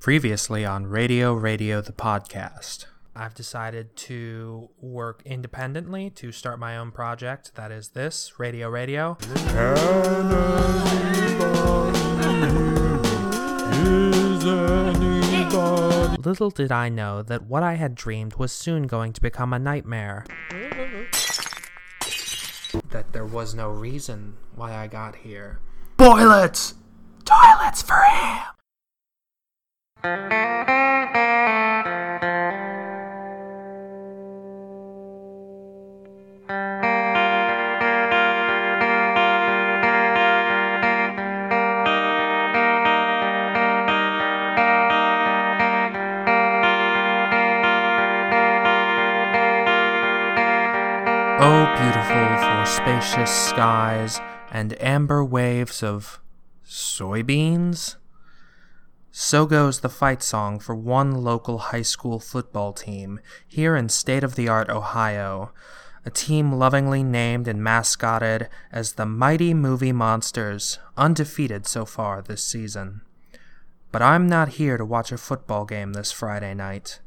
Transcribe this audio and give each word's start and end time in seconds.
Previously 0.00 0.64
on 0.64 0.86
Radio 0.86 1.34
Radio 1.34 1.82
the 1.82 1.92
podcast. 1.92 2.86
I've 3.14 3.34
decided 3.34 3.96
to 3.96 4.70
work 4.80 5.20
independently 5.26 6.08
to 6.12 6.32
start 6.32 6.58
my 6.58 6.78
own 6.78 6.90
project. 6.90 7.54
That 7.56 7.70
is 7.70 7.88
this, 7.88 8.32
Radio 8.38 8.70
Radio. 8.70 9.18
Little 16.24 16.48
did 16.48 16.72
I 16.72 16.88
know 16.88 17.20
that 17.20 17.42
what 17.42 17.62
I 17.62 17.74
had 17.74 17.94
dreamed 17.94 18.36
was 18.36 18.52
soon 18.52 18.86
going 18.86 19.12
to 19.12 19.20
become 19.20 19.52
a 19.52 19.58
nightmare. 19.58 20.24
That 22.88 23.12
there 23.12 23.26
was 23.26 23.54
no 23.54 23.68
reason 23.68 24.38
why 24.54 24.74
I 24.74 24.86
got 24.86 25.16
here. 25.16 25.60
Boilets! 25.98 26.72
Toilets 27.26 27.82
for 27.82 28.00
him! 28.00 28.59
Oh, 30.02 30.08
beautiful 51.76 52.26
for 52.38 52.64
spacious 52.64 53.30
skies 53.30 54.18
and 54.50 54.80
amber 54.82 55.22
waves 55.22 55.82
of 55.82 56.20
soybeans? 56.66 57.96
So 59.12 59.44
goes 59.44 59.80
the 59.80 59.88
fight 59.88 60.22
song 60.22 60.60
for 60.60 60.74
one 60.74 61.10
local 61.10 61.58
high 61.58 61.82
school 61.82 62.20
football 62.20 62.72
team 62.72 63.18
here 63.46 63.74
in 63.74 63.88
state 63.88 64.22
of 64.22 64.36
the 64.36 64.48
art 64.48 64.70
Ohio, 64.70 65.52
a 66.04 66.10
team 66.10 66.52
lovingly 66.52 67.02
named 67.02 67.48
and 67.48 67.62
mascoted 67.62 68.48
as 68.70 68.92
the 68.92 69.06
Mighty 69.06 69.52
Movie 69.52 69.92
Monsters, 69.92 70.78
undefeated 70.96 71.66
so 71.66 71.84
far 71.84 72.22
this 72.22 72.42
season. 72.42 73.00
But 73.90 74.00
I'm 74.00 74.28
not 74.28 74.50
here 74.50 74.76
to 74.76 74.84
watch 74.84 75.10
a 75.10 75.18
football 75.18 75.64
game 75.64 75.92
this 75.92 76.12
Friday 76.12 76.54
night. 76.54 77.00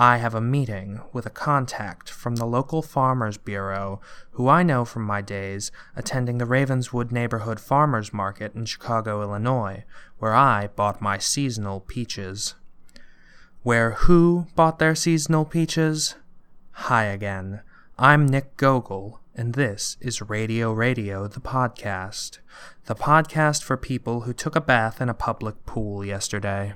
I 0.00 0.18
have 0.18 0.36
a 0.36 0.40
meeting 0.40 1.00
with 1.12 1.26
a 1.26 1.30
contact 1.30 2.08
from 2.08 2.36
the 2.36 2.46
local 2.46 2.82
Farmers 2.82 3.36
Bureau 3.36 4.00
who 4.30 4.46
I 4.46 4.62
know 4.62 4.84
from 4.84 5.02
my 5.02 5.20
days 5.20 5.72
attending 5.96 6.38
the 6.38 6.46
Ravenswood 6.46 7.10
Neighborhood 7.10 7.58
Farmers 7.58 8.12
Market 8.12 8.54
in 8.54 8.64
Chicago, 8.64 9.22
Illinois, 9.22 9.82
where 10.18 10.36
I 10.36 10.68
bought 10.68 11.02
my 11.02 11.18
seasonal 11.18 11.80
peaches. 11.80 12.54
Where 13.64 13.90
who 13.90 14.46
bought 14.54 14.78
their 14.78 14.94
seasonal 14.94 15.44
peaches? 15.44 16.14
Hi 16.70 17.02
again. 17.06 17.62
I'm 17.98 18.24
Nick 18.24 18.56
Gogol, 18.56 19.18
and 19.34 19.54
this 19.54 19.96
is 20.00 20.22
Radio 20.22 20.70
Radio, 20.70 21.26
the 21.26 21.40
podcast. 21.40 22.38
The 22.84 22.94
podcast 22.94 23.64
for 23.64 23.76
people 23.76 24.20
who 24.20 24.32
took 24.32 24.54
a 24.54 24.60
bath 24.60 25.00
in 25.00 25.08
a 25.08 25.12
public 25.14 25.66
pool 25.66 26.04
yesterday. 26.04 26.74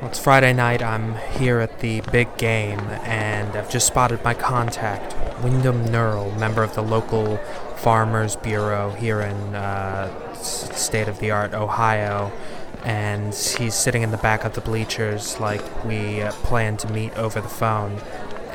Well, 0.00 0.10
it's 0.10 0.18
Friday 0.20 0.52
night. 0.52 0.80
I'm 0.80 1.16
here 1.16 1.58
at 1.58 1.80
the 1.80 2.02
big 2.12 2.36
game, 2.38 2.78
and 3.02 3.56
I've 3.56 3.68
just 3.68 3.88
spotted 3.88 4.22
my 4.22 4.32
contact, 4.32 5.12
Wyndham 5.42 5.86
Nurl, 5.86 6.30
member 6.38 6.62
of 6.62 6.76
the 6.76 6.82
local 6.82 7.38
Farmers 7.78 8.36
Bureau 8.36 8.90
here 8.90 9.20
in 9.20 9.56
uh, 9.56 10.34
state 10.34 11.08
of 11.08 11.18
the 11.18 11.32
art 11.32 11.52
Ohio. 11.52 12.30
And 12.84 13.34
he's 13.34 13.74
sitting 13.74 14.02
in 14.02 14.12
the 14.12 14.18
back 14.18 14.44
of 14.44 14.54
the 14.54 14.60
bleachers 14.60 15.40
like 15.40 15.84
we 15.84 16.22
uh, 16.22 16.30
planned 16.30 16.78
to 16.80 16.92
meet 16.92 17.12
over 17.18 17.40
the 17.40 17.48
phone. 17.48 17.94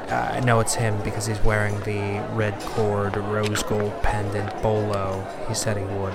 Uh, 0.07 0.35
I 0.35 0.39
know 0.39 0.61
it's 0.61 0.75
him 0.75 1.01
because 1.03 1.25
he's 1.25 1.41
wearing 1.41 1.77
the 1.81 2.25
red 2.35 2.57
cord 2.61 3.17
rose 3.17 3.63
gold 3.63 4.01
pendant 4.01 4.61
bolo 4.61 5.27
he 5.49 5.53
said 5.53 5.75
he 5.75 5.83
would. 5.83 6.13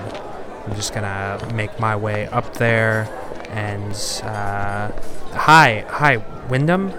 I'm 0.65 0.75
just 0.75 0.91
gonna 0.91 1.39
make 1.53 1.79
my 1.79 1.95
way 1.95 2.25
up 2.29 2.55
there 2.55 3.07
and 3.49 3.93
uh, 4.23 4.91
hi, 5.33 5.85
hi, 5.87 6.17
Wyndham. 6.49 6.91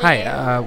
Hi, 0.00 0.22
uh, 0.22 0.64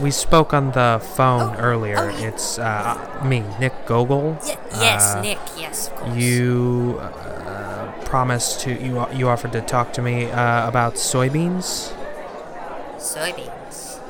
we 0.00 0.10
spoke 0.10 0.52
on 0.52 0.72
the 0.72 1.00
phone 1.16 1.56
earlier. 1.56 1.98
oh, 1.98 2.08
yeah. 2.18 2.28
It's 2.28 2.58
uh, 2.58 3.22
me, 3.24 3.44
Nick 3.60 3.86
Gogol. 3.86 4.36
Y- 4.44 4.56
yes, 4.80 5.14
Uh, 5.14 5.22
Nick. 5.22 5.38
Yes, 5.56 5.88
of 5.88 5.94
course. 5.96 6.16
You 6.16 6.98
uh, 7.00 7.92
promised 8.04 8.60
to 8.60 8.72
you 8.72 9.06
you 9.14 9.28
offered 9.28 9.52
to 9.52 9.60
talk 9.60 9.92
to 9.94 10.02
me 10.02 10.26
uh, 10.30 10.68
about 10.68 10.94
soybeans. 10.94 11.92
soybeans. 12.98 14.00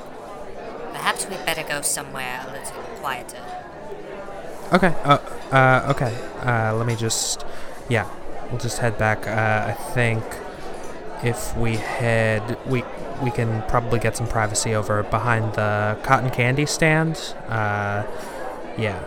Perhaps 0.93 1.27
we'd 1.29 1.45
better 1.45 1.63
go 1.63 1.83
somewhere 1.83 2.41
a 2.49 2.53
little 2.53 2.83
quieter. 3.01 3.43
Okay. 4.73 4.95
Uh, 5.05 5.19
uh, 5.53 5.93
okay. 5.95 6.15
Uh, 6.43 6.75
let 6.75 6.87
me 6.87 6.97
just. 6.97 7.45
Yeah, 7.89 8.09
we'll 8.51 8.59
just 8.59 8.79
head 8.79 8.97
back. 8.97 9.27
Uh, 9.29 9.69
I 9.69 9.73
think 9.93 10.25
if 11.23 11.57
we 11.57 11.77
head, 11.77 12.59
we 12.67 12.85
we 13.23 13.31
can 13.31 13.63
probably 13.69 13.99
get 13.99 14.17
some 14.17 14.27
privacy 14.27 14.75
over 14.75 15.03
behind 15.05 15.55
the 15.55 15.99
cotton 16.03 16.31
candy 16.31 16.67
stand. 16.67 17.35
Uh, 17.49 18.05
yeah. 18.77 19.03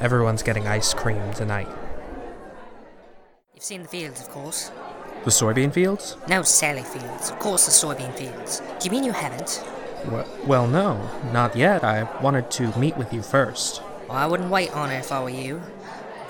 Everyone's 0.00 0.42
getting 0.42 0.66
ice 0.66 0.94
cream 0.94 1.32
tonight. 1.34 1.68
You've 3.54 3.62
seen 3.62 3.82
the 3.82 3.88
fields, 3.88 4.20
of 4.22 4.30
course. 4.30 4.70
The 5.24 5.30
soybean 5.30 5.70
fields? 5.70 6.16
No, 6.28 6.42
Sally 6.42 6.82
fields. 6.82 7.30
Of 7.30 7.38
course, 7.38 7.66
the 7.66 7.72
soybean 7.72 8.14
fields. 8.14 8.62
Do 8.78 8.86
you 8.86 8.90
mean 8.90 9.04
you 9.04 9.12
haven't? 9.12 9.62
Well, 10.06 10.26
well, 10.46 10.66
no, 10.66 11.10
not 11.30 11.54
yet. 11.54 11.84
I 11.84 12.04
wanted 12.22 12.50
to 12.52 12.76
meet 12.78 12.96
with 12.96 13.12
you 13.12 13.20
first. 13.20 13.82
Well, 14.08 14.16
I 14.16 14.26
wouldn't 14.26 14.50
wait 14.50 14.72
on 14.72 14.90
it 14.90 14.98
if 14.98 15.12
I 15.12 15.22
were 15.22 15.28
you. 15.28 15.60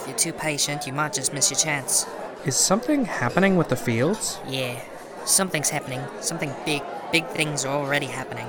If 0.01 0.09
you're 0.09 0.17
too 0.17 0.33
patient, 0.33 0.89
you 0.89 0.93
might 0.93 1.13
just 1.13 1.33
miss 1.33 1.51
your 1.53 1.59
chance. 1.61 2.05
Is 2.47 2.57
something 2.57 3.05
happening 3.05 3.57
with 3.57 3.69
the 3.69 3.77
fields? 3.77 4.41
Yeah, 4.49 4.81
something's 5.27 5.69
happening. 5.69 6.01
Something 6.21 6.55
big. 6.65 6.83
Big 7.13 7.27
things 7.27 7.67
are 7.67 7.77
already 7.77 8.07
happening. 8.07 8.47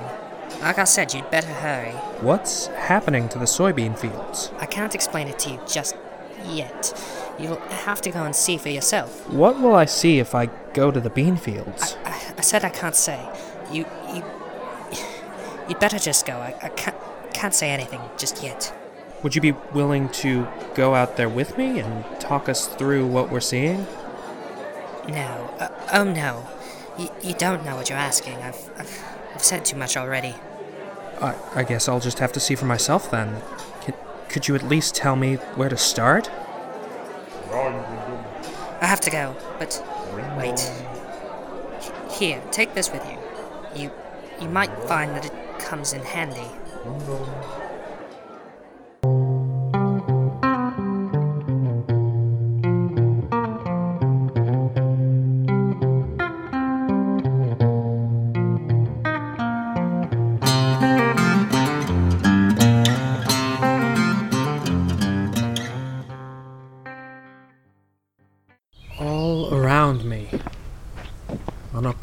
Like 0.62 0.78
I 0.78 0.84
said, 0.84 1.12
you'd 1.12 1.30
better 1.30 1.52
hurry. 1.52 1.92
What's 2.22 2.68
happening 2.68 3.28
to 3.28 3.38
the 3.38 3.44
soybean 3.44 3.98
fields? 3.98 4.50
I 4.58 4.64
can't 4.64 4.94
explain 4.94 5.28
it 5.28 5.38
to 5.40 5.50
you 5.50 5.60
just 5.68 5.94
yet. 6.46 6.98
You'll 7.38 7.60
have 7.84 8.00
to 8.02 8.10
go 8.10 8.24
and 8.24 8.34
see 8.34 8.56
for 8.56 8.70
yourself. 8.70 9.28
What 9.28 9.60
will 9.60 9.74
I 9.74 9.84
see 9.84 10.20
if 10.20 10.34
I 10.34 10.46
go 10.72 10.90
to 10.90 11.00
the 11.00 11.10
bean 11.10 11.36
fields? 11.36 11.96
I, 12.06 12.34
I 12.38 12.40
said 12.40 12.64
I 12.64 12.70
can't 12.70 12.96
say. 12.96 13.20
You, 13.70 13.84
you, 14.14 14.24
you'd 15.68 15.80
better 15.80 15.98
just 15.98 16.24
go. 16.24 16.32
I, 16.38 16.54
I 16.62 16.68
can't, 16.70 16.96
can't 17.34 17.54
say 17.54 17.70
anything 17.70 18.00
just 18.16 18.42
yet. 18.42 18.74
Would 19.22 19.34
you 19.34 19.40
be 19.40 19.52
willing 19.72 20.08
to 20.10 20.48
go 20.74 20.94
out 20.94 21.16
there 21.16 21.28
with 21.28 21.56
me 21.56 21.78
and 21.78 22.04
talk 22.20 22.48
us 22.48 22.66
through 22.66 23.06
what 23.06 23.30
we're 23.30 23.40
seeing? 23.40 23.86
No. 25.08 25.50
Uh, 25.58 25.68
oh 25.92 26.04
no. 26.04 26.46
You, 26.98 27.08
you 27.22 27.34
don't 27.34 27.64
know 27.64 27.76
what 27.76 27.88
you're 27.88 27.98
asking. 27.98 28.34
I've, 28.36 28.70
I've, 28.78 29.04
I've 29.34 29.42
said 29.44 29.64
too 29.64 29.76
much 29.76 29.96
already. 29.96 30.34
I, 31.20 31.36
I 31.54 31.62
guess 31.62 31.88
I'll 31.88 32.00
just 32.00 32.18
have 32.18 32.32
to 32.32 32.40
see 32.40 32.54
for 32.56 32.66
myself 32.66 33.10
then. 33.10 33.40
Could, 33.84 33.94
could 34.28 34.48
you 34.48 34.54
at 34.56 34.62
least 34.64 34.94
tell 34.96 35.14
me 35.14 35.36
where 35.54 35.68
to 35.68 35.76
start? 35.76 36.28
I 38.80 38.86
have 38.86 39.00
to 39.02 39.10
go, 39.10 39.36
but 39.58 39.84
wait. 40.36 40.58
H- 41.78 42.18
Here, 42.18 42.42
take 42.50 42.74
this 42.74 42.90
with 42.90 43.04
you. 43.08 43.18
You, 43.84 43.90
you 44.40 44.48
might 44.48 44.72
find 44.88 45.12
that 45.12 45.26
it 45.26 45.58
comes 45.60 45.92
in 45.92 46.02
handy. 46.02 46.48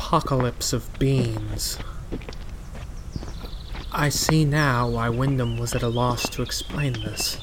Apocalypse 0.09 0.73
of 0.73 0.89
beans. 0.97 1.77
I 3.91 4.09
see 4.09 4.43
now 4.43 4.89
why 4.89 5.07
Wyndham 5.07 5.59
was 5.59 5.75
at 5.75 5.83
a 5.83 5.87
loss 5.87 6.27
to 6.29 6.41
explain 6.41 6.93
this. 6.93 7.37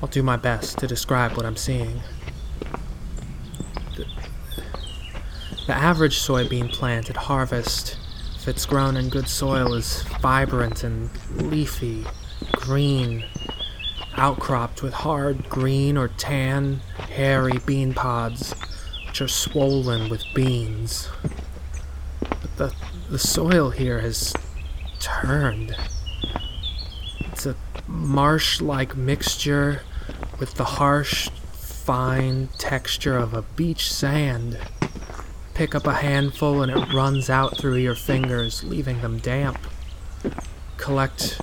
I'll 0.00 0.08
do 0.08 0.22
my 0.22 0.38
best 0.38 0.78
to 0.78 0.86
describe 0.86 1.32
what 1.32 1.44
I'm 1.44 1.58
seeing. 1.58 2.00
The, 3.96 4.06
the 5.66 5.74
average 5.74 6.18
soybean 6.18 6.72
plant 6.72 7.10
at 7.10 7.18
harvest, 7.18 7.98
if 8.36 8.48
it's 8.48 8.64
grown 8.64 8.96
in 8.96 9.10
good 9.10 9.28
soil, 9.28 9.74
is 9.74 10.04
vibrant 10.22 10.84
and 10.84 11.10
leafy, 11.36 12.06
green, 12.50 13.26
outcropped 14.16 14.82
with 14.82 14.94
hard 14.94 15.50
green 15.50 15.98
or 15.98 16.08
tan, 16.08 16.80
hairy 17.10 17.58
bean 17.66 17.92
pods, 17.92 18.54
which 19.12 19.20
are 19.20 19.28
swollen 19.28 20.08
with 20.08 20.24
beans. 20.32 21.10
But 22.18 22.56
the, 22.56 22.74
the 23.10 23.18
soil 23.18 23.68
here 23.68 24.00
has 24.00 24.32
turned. 25.00 25.76
It's 27.20 27.44
a 27.44 27.54
marsh 27.86 28.62
like 28.62 28.96
mixture 28.96 29.82
with 30.40 30.54
the 30.54 30.64
harsh, 30.64 31.28
fine 31.28 32.48
texture 32.56 33.18
of 33.18 33.34
a 33.34 33.42
beach 33.42 33.92
sand. 33.92 34.56
Pick 35.52 35.74
up 35.74 35.86
a 35.86 35.92
handful 35.92 36.62
and 36.62 36.72
it 36.72 36.94
runs 36.94 37.28
out 37.28 37.58
through 37.58 37.76
your 37.76 37.94
fingers, 37.94 38.64
leaving 38.64 39.02
them 39.02 39.18
damp. 39.18 39.58
Collect 40.78 41.38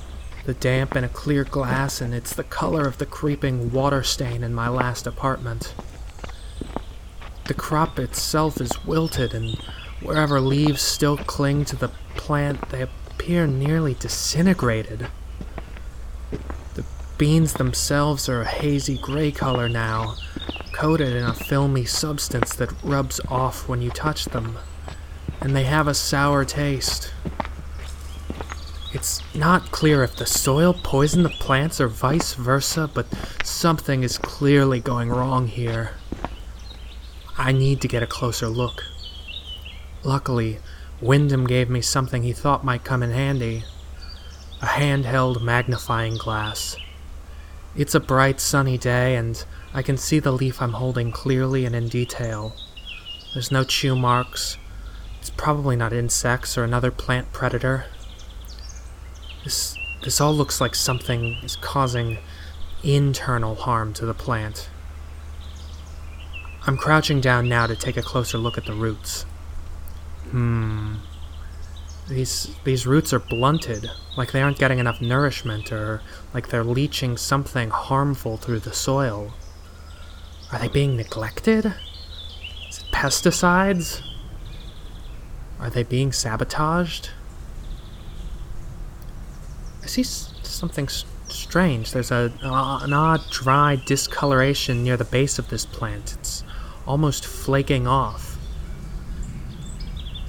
the 0.48 0.56
damp 0.56 0.96
in 0.96 1.04
a 1.04 1.10
clear 1.10 1.44
glass, 1.44 2.02
and 2.02 2.16
it's 2.16 2.34
the 2.34 2.44
color 2.44 2.88
of 2.88 2.98
the 2.98 3.06
creeping 3.06 3.72
water 3.72 4.02
stain 4.02 4.44
in 4.44 4.56
my 4.56 4.70
last 4.70 5.06
apartment. 5.06 5.76
The 7.50 7.56
crop 7.56 7.98
itself 7.98 8.62
is 8.62 8.86
wilted, 8.86 9.34
and 9.34 9.58
wherever 10.04 10.40
leaves 10.40 10.84
still 10.84 11.18
cling 11.18 11.66
to 11.66 11.76
the 11.76 11.88
plant, 12.16 12.70
they 12.70 12.84
appear 12.84 13.48
nearly 13.48 13.96
disintegrated. 13.96 15.08
The 16.76 16.86
beans 17.18 17.54
themselves 17.54 18.30
are 18.30 18.42
a 18.42 18.46
hazy 18.46 19.00
gray 19.00 19.32
color 19.32 19.68
now, 19.68 20.14
coated 20.74 21.16
in 21.16 21.24
a 21.24 21.34
filmy 21.34 21.86
substance 21.86 22.54
that 22.54 22.84
rubs 22.84 23.20
off 23.30 23.68
when 23.68 23.82
you 23.82 23.90
touch 23.90 24.26
them, 24.26 24.60
and 25.42 25.56
they 25.56 25.64
have 25.64 25.88
a 25.88 25.96
sour 25.96 26.46
taste. 26.46 27.12
It's 28.94 29.24
not 29.34 29.72
clear 29.72 30.04
if 30.04 30.16
the 30.16 30.28
soil 30.28 30.76
poisoned 30.84 31.26
the 31.26 31.30
plants 31.30 31.82
or 31.82 31.88
vice 31.88 32.36
versa, 32.36 32.88
but 32.94 33.08
something 33.44 34.04
is 34.04 34.20
clearly 34.20 34.80
going 34.80 35.10
wrong 35.10 35.48
here. 35.48 35.96
I 37.40 37.54
need 37.54 37.80
to 37.82 37.88
get 37.88 38.04
a 38.04 38.08
closer 38.08 38.50
look. 38.50 38.84
Luckily, 40.04 40.60
Wyndham 41.00 41.48
gave 41.48 41.70
me 41.70 41.80
something 41.80 42.22
he 42.22 42.34
thought 42.34 42.66
might 42.66 42.84
come 42.84 43.02
in 43.02 43.12
handy 43.12 43.64
a 44.62 44.66
handheld 44.66 45.42
magnifying 45.42 46.18
glass. 46.18 46.76
It's 47.78 47.96
a 47.96 48.00
bright, 48.02 48.42
sunny 48.42 48.78
day, 48.78 49.16
and 49.16 49.42
I 49.74 49.82
can 49.82 49.96
see 49.96 50.20
the 50.20 50.34
leaf 50.34 50.62
I'm 50.62 50.74
holding 50.74 51.14
clearly 51.14 51.66
and 51.66 51.74
in 51.74 51.88
detail. 51.88 52.54
There's 53.34 53.54
no 53.54 53.64
chew 53.64 53.96
marks. 53.96 54.58
It's 55.22 55.30
probably 55.30 55.78
not 55.78 55.94
insects 55.94 56.58
or 56.58 56.66
another 56.66 56.92
plant 56.92 57.32
predator. 57.32 57.86
This, 59.46 59.78
this 60.04 60.20
all 60.20 60.34
looks 60.34 60.60
like 60.60 60.76
something 60.76 61.38
is 61.42 61.56
causing 61.56 62.18
internal 62.84 63.56
harm 63.56 63.94
to 63.94 64.06
the 64.06 64.14
plant. 64.14 64.70
I'm 66.70 66.78
crouching 66.78 67.20
down 67.20 67.50
now 67.50 67.66
to 67.66 67.76
take 67.76 67.98
a 67.98 68.04
closer 68.04 68.38
look 68.38 68.56
at 68.56 68.66
the 68.68 68.76
roots. 68.76 69.24
Hmm. 70.30 70.98
These 72.08 72.56
these 72.64 72.86
roots 72.86 73.12
are 73.12 73.18
blunted, 73.18 73.90
like 74.16 74.34
they 74.34 74.44
aren't 74.44 74.60
getting 74.60 74.78
enough 74.78 75.02
nourishment 75.02 75.72
or 75.72 76.04
like 76.32 76.50
they're 76.50 76.64
leaching 76.64 77.18
something 77.18 77.72
harmful 77.72 78.38
through 78.38 78.60
the 78.60 78.72
soil. 78.72 79.34
Are 80.52 80.60
they 80.60 80.68
being 80.68 80.96
neglected? 80.96 81.74
Is 82.70 82.78
it 82.78 82.86
pesticides? 82.92 84.04
Are 85.60 85.72
they 85.72 85.82
being 85.82 86.12
sabotaged? 86.12 87.10
I 89.82 89.88
see 89.88 90.04
something 90.04 90.88
strange. 90.88 91.94
There's 91.94 92.12
a, 92.12 92.32
an 92.44 92.94
odd 92.94 93.28
dry 93.32 93.82
discoloration 93.88 94.84
near 94.84 94.98
the 94.98 95.06
base 95.06 95.40
of 95.40 95.50
this 95.50 95.66
plant. 95.66 96.14
It's 96.20 96.44
almost 96.90 97.24
flaking 97.24 97.86
off. 97.86 98.36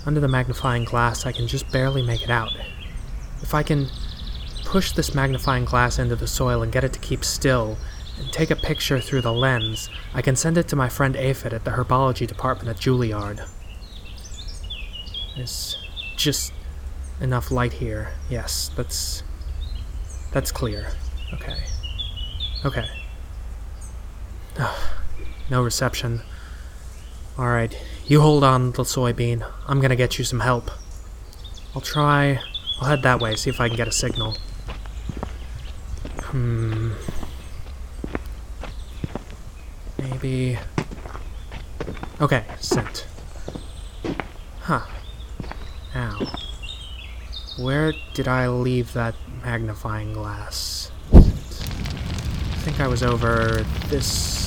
Under 0.05 0.21
the 0.21 0.29
magnifying 0.29 0.85
glass, 0.85 1.25
I 1.25 1.33
can 1.33 1.49
just 1.49 1.73
barely 1.73 2.03
make 2.03 2.23
it 2.23 2.29
out. 2.29 2.55
If 3.41 3.55
I 3.55 3.63
can 3.63 3.89
push 4.67 4.93
this 4.93 5.15
magnifying 5.15 5.65
glass 5.65 5.99
into 5.99 6.17
the 6.17 6.27
soil 6.27 6.63
and 6.63 6.71
get 6.71 6.85
it 6.85 6.93
to 6.93 6.99
keep 6.99 7.25
still, 7.25 7.79
and 8.19 8.31
take 8.31 8.51
a 8.51 8.57
picture 8.57 9.01
through 9.01 9.23
the 9.23 9.33
lens, 9.33 9.89
I 10.13 10.21
can 10.21 10.37
send 10.37 10.59
it 10.59 10.69
to 10.69 10.77
my 10.77 10.91
friend 10.91 11.17
Aphid 11.17 11.55
at 11.55 11.65
the 11.65 11.71
herbology 11.71 12.27
department 12.27 12.69
at 12.69 12.77
Juilliard. 12.77 13.49
There's 15.37 15.79
just 16.17 16.53
enough 17.23 17.51
light 17.51 17.73
here. 17.73 18.13
Yes, 18.29 18.71
that's 18.77 19.23
that's 20.33 20.53
clear. 20.53 20.89
Okay. 21.33 21.57
Okay. 22.67 22.87
no 25.51 25.63
reception. 25.63 26.21
Alright, 27.39 27.77
you 28.07 28.21
hold 28.21 28.45
on, 28.45 28.67
little 28.67 28.85
soybean. 28.85 29.49
I'm 29.67 29.81
gonna 29.81 29.97
get 29.97 30.19
you 30.19 30.25
some 30.25 30.41
help. 30.41 30.71
I'll 31.75 31.81
try. 31.81 32.41
I'll 32.81 32.89
head 32.89 33.03
that 33.03 33.21
way, 33.21 33.37
see 33.37 33.51
if 33.51 33.61
I 33.61 33.69
can 33.69 33.77
get 33.77 33.89
a 33.89 33.93
signal. 33.93 34.37
Hmm. 36.25 36.93
Maybe. 39.99 40.59
Okay, 42.21 42.45
sent. 42.59 43.07
Huh. 44.61 44.87
Now. 45.95 46.19
Where 47.59 47.93
did 48.15 48.29
I 48.29 48.49
leave 48.49 48.93
that 48.93 49.15
magnifying 49.45 50.13
glass? 50.13 50.91
I 51.13 51.21
think 52.63 52.81
I 52.81 52.87
was 52.87 53.03
over 53.03 53.65
this. 53.89 54.40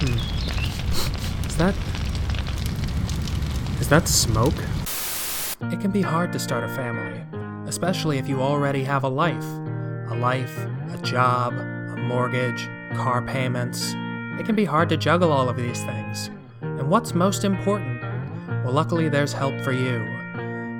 Hmm. 0.00 1.46
Is 1.46 1.56
that. 1.56 1.74
Is 3.80 3.88
that 3.88 4.06
smoke? 4.06 4.54
It 5.72 5.80
can 5.80 5.90
be 5.90 6.02
hard 6.02 6.32
to 6.34 6.38
start 6.38 6.62
a 6.62 6.68
family, 6.68 7.20
especially 7.68 8.18
if 8.18 8.28
you 8.28 8.40
already 8.40 8.84
have 8.84 9.02
a 9.02 9.08
life. 9.08 9.44
A 10.10 10.14
life, 10.14 10.56
a 10.92 10.98
job, 11.02 11.54
a 11.54 11.96
mortgage, 11.96 12.68
car 12.94 13.22
payments. 13.22 13.92
It 14.38 14.46
can 14.46 14.54
be 14.54 14.64
hard 14.64 14.88
to 14.90 14.96
juggle 14.96 15.32
all 15.32 15.48
of 15.48 15.56
these 15.56 15.82
things. 15.82 16.30
And 16.62 16.88
what's 16.88 17.12
most 17.12 17.42
important? 17.42 18.00
Well, 18.64 18.72
luckily, 18.72 19.08
there's 19.08 19.32
help 19.32 19.60
for 19.62 19.72
you. 19.72 20.06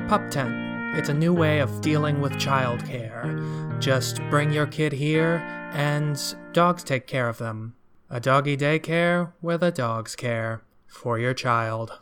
Pup 0.09 0.31
Tent. 0.31 0.97
It's 0.97 1.09
a 1.09 1.15
new 1.15 1.35
way 1.35 1.59
of 1.59 1.81
dealing 1.81 2.21
with 2.21 2.35
childcare. 2.35 3.81
Just 3.81 4.21
bring 4.31 4.53
your 4.53 4.67
kid 4.67 4.93
here, 4.93 5.39
and 5.73 6.37
dogs 6.53 6.85
take 6.85 7.09
care 7.09 7.29
of 7.29 7.39
them. 7.39 7.75
A 8.11 8.21
doggy 8.21 8.57
daycare 8.57 9.35
where 9.43 9.59
the 9.59 9.71
dogs 9.71 10.17
care 10.17 10.63
for 10.87 11.19
your 11.19 11.35
child. 11.35 12.01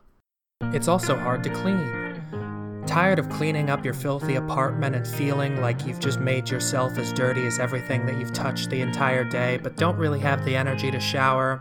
It's 0.73 0.87
also 0.87 1.17
hard 1.17 1.43
to 1.43 1.51
clean. 1.51 2.85
Tired 2.87 3.19
of 3.19 3.29
cleaning 3.29 3.71
up 3.71 3.85
your 3.85 3.93
filthy 3.93 4.37
apartment 4.37 4.95
and 4.95 5.05
feeling 5.05 5.61
like 5.61 5.85
you've 5.85 5.99
just 5.99 6.21
made 6.21 6.49
yourself 6.49 6.97
as 6.97 7.13
dirty 7.13 7.45
as 7.45 7.59
everything 7.59 8.07
that 8.07 8.21
you've 8.21 8.33
touched 8.33 8.71
the 8.71 8.83
entire 8.83 9.25
day, 9.25 9.59
but 9.61 9.77
don't 9.77 9.97
really 9.97 10.21
have 10.21 10.45
the 10.45 10.55
energy 10.55 10.93
to 10.93 11.01
shower? 11.01 11.57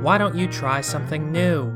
Why 0.00 0.16
don't 0.16 0.36
you 0.36 0.46
try 0.46 0.80
something 0.80 1.30
new? 1.30 1.70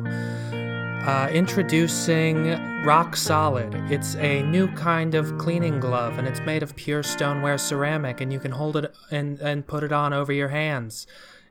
Uh, 1.07 1.29
introducing 1.31 2.83
Rock 2.83 3.15
Solid. 3.15 3.75
It's 3.91 4.17
a 4.17 4.43
new 4.45 4.69
kind 4.69 5.15
of 5.15 5.37
cleaning 5.37 5.81
glove, 5.81 6.17
and 6.17 6.27
it's 6.27 6.41
made 6.41 6.63
of 6.63 6.75
pure 6.77 7.03
stoneware 7.03 7.59
ceramic, 7.59 8.23
and 8.23 8.33
you 8.33 8.41
can 8.41 8.53
hold 8.53 8.79
it 8.79 8.97
and, 9.11 9.39
and 9.39 9.67
put 9.67 9.85
it 9.85 9.93
on 9.93 10.15
over 10.15 10.33
your 10.33 10.49
hands. 10.49 11.07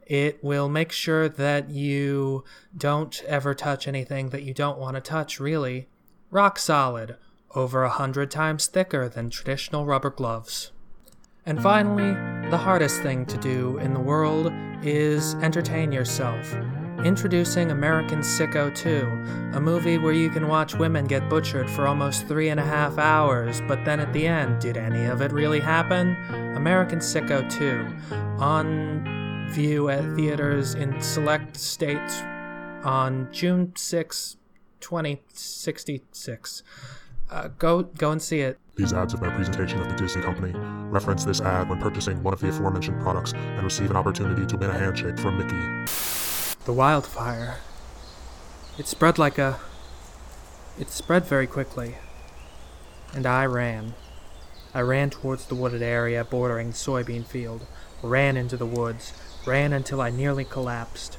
It 0.05 0.43
will 0.43 0.69
make 0.69 0.91
sure 0.91 1.27
that 1.27 1.69
you 1.69 2.43
don't 2.77 3.23
ever 3.25 3.53
touch 3.55 3.87
anything 3.87 4.29
that 4.29 4.43
you 4.43 4.53
don't 4.53 4.77
want 4.77 4.95
to 4.95 5.01
touch, 5.01 5.39
really. 5.39 5.87
Rock 6.29 6.59
Solid. 6.59 7.17
Over 7.55 7.83
a 7.83 7.89
hundred 7.89 8.29
times 8.29 8.67
thicker 8.67 9.07
than 9.07 9.29
traditional 9.29 9.85
rubber 9.85 10.09
gloves. 10.09 10.73
And 11.45 11.61
finally, 11.61 12.13
the 12.49 12.57
hardest 12.57 13.01
thing 13.01 13.25
to 13.27 13.37
do 13.37 13.77
in 13.77 13.93
the 13.93 13.99
world 13.99 14.51
is 14.83 15.35
entertain 15.35 15.91
yourself. 15.91 16.53
Introducing 17.03 17.71
American 17.71 18.19
Sicko 18.19 18.73
2, 18.75 19.55
a 19.55 19.61
movie 19.61 19.97
where 19.97 20.13
you 20.13 20.29
can 20.29 20.47
watch 20.47 20.75
women 20.75 21.05
get 21.05 21.29
butchered 21.29 21.69
for 21.69 21.87
almost 21.87 22.27
three 22.27 22.49
and 22.49 22.59
a 22.59 22.63
half 22.63 22.97
hours, 22.97 23.61
but 23.67 23.85
then 23.85 23.99
at 23.99 24.11
the 24.11 24.25
end, 24.25 24.59
did 24.59 24.75
any 24.75 25.05
of 25.05 25.21
it 25.21 25.31
really 25.31 25.59
happen? 25.59 26.15
American 26.55 26.99
Sicko 26.99 27.47
2, 27.49 28.43
on 28.43 29.24
view 29.49 29.89
at 29.89 30.15
theaters 30.15 30.75
in 30.75 31.01
select 31.01 31.55
states 31.57 32.21
on 32.83 33.29
June 33.31 33.73
6, 33.75 34.37
2066. 34.79 36.63
Uh, 37.29 37.47
go, 37.57 37.83
go 37.83 38.11
and 38.11 38.21
see 38.21 38.41
it. 38.41 38.59
These 38.75 38.93
ads 38.93 39.13
of 39.13 39.21
no 39.21 39.31
presentation 39.31 39.79
of 39.79 39.87
the 39.89 39.95
Disney 39.95 40.21
Company. 40.21 40.51
Reference 40.89 41.25
this 41.25 41.41
ad 41.41 41.69
when 41.69 41.79
purchasing 41.79 42.21
one 42.21 42.33
of 42.33 42.39
the 42.39 42.49
aforementioned 42.49 43.01
products 43.01 43.33
and 43.33 43.63
receive 43.63 43.89
an 43.89 43.95
opportunity 43.97 44.45
to 44.45 44.57
win 44.57 44.69
a 44.69 44.77
handshake 44.77 45.17
from 45.17 45.37
Mickey. 45.37 45.55
The 46.65 46.73
wildfire. 46.73 47.57
It 48.77 48.87
spread 48.87 49.17
like 49.17 49.37
a. 49.37 49.59
It 50.77 50.89
spread 50.89 51.25
very 51.25 51.47
quickly. 51.47 51.95
And 53.13 53.25
I 53.25 53.45
ran. 53.45 53.93
I 54.73 54.81
ran 54.81 55.09
towards 55.09 55.45
the 55.45 55.55
wooded 55.55 55.81
area 55.81 56.25
bordering 56.25 56.71
the 56.71 56.75
soybean 56.75 57.25
field, 57.25 57.65
ran 58.05 58.37
into 58.37 58.57
the 58.57 58.65
woods, 58.65 59.13
ran 59.45 59.73
until 59.73 60.01
I 60.01 60.09
nearly 60.09 60.45
collapsed. 60.45 61.17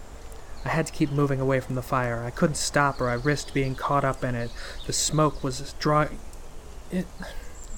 I 0.64 0.70
had 0.70 0.86
to 0.86 0.92
keep 0.92 1.12
moving 1.12 1.40
away 1.40 1.60
from 1.60 1.76
the 1.76 1.82
fire. 1.82 2.24
I 2.24 2.30
couldn't 2.30 2.56
stop 2.56 3.00
or 3.00 3.08
I 3.08 3.14
risked 3.14 3.54
being 3.54 3.74
caught 3.74 4.04
up 4.04 4.24
in 4.24 4.34
it. 4.34 4.50
The 4.86 4.92
smoke 4.92 5.44
was 5.44 5.74
drawing. 5.78 6.18
It. 6.90 7.06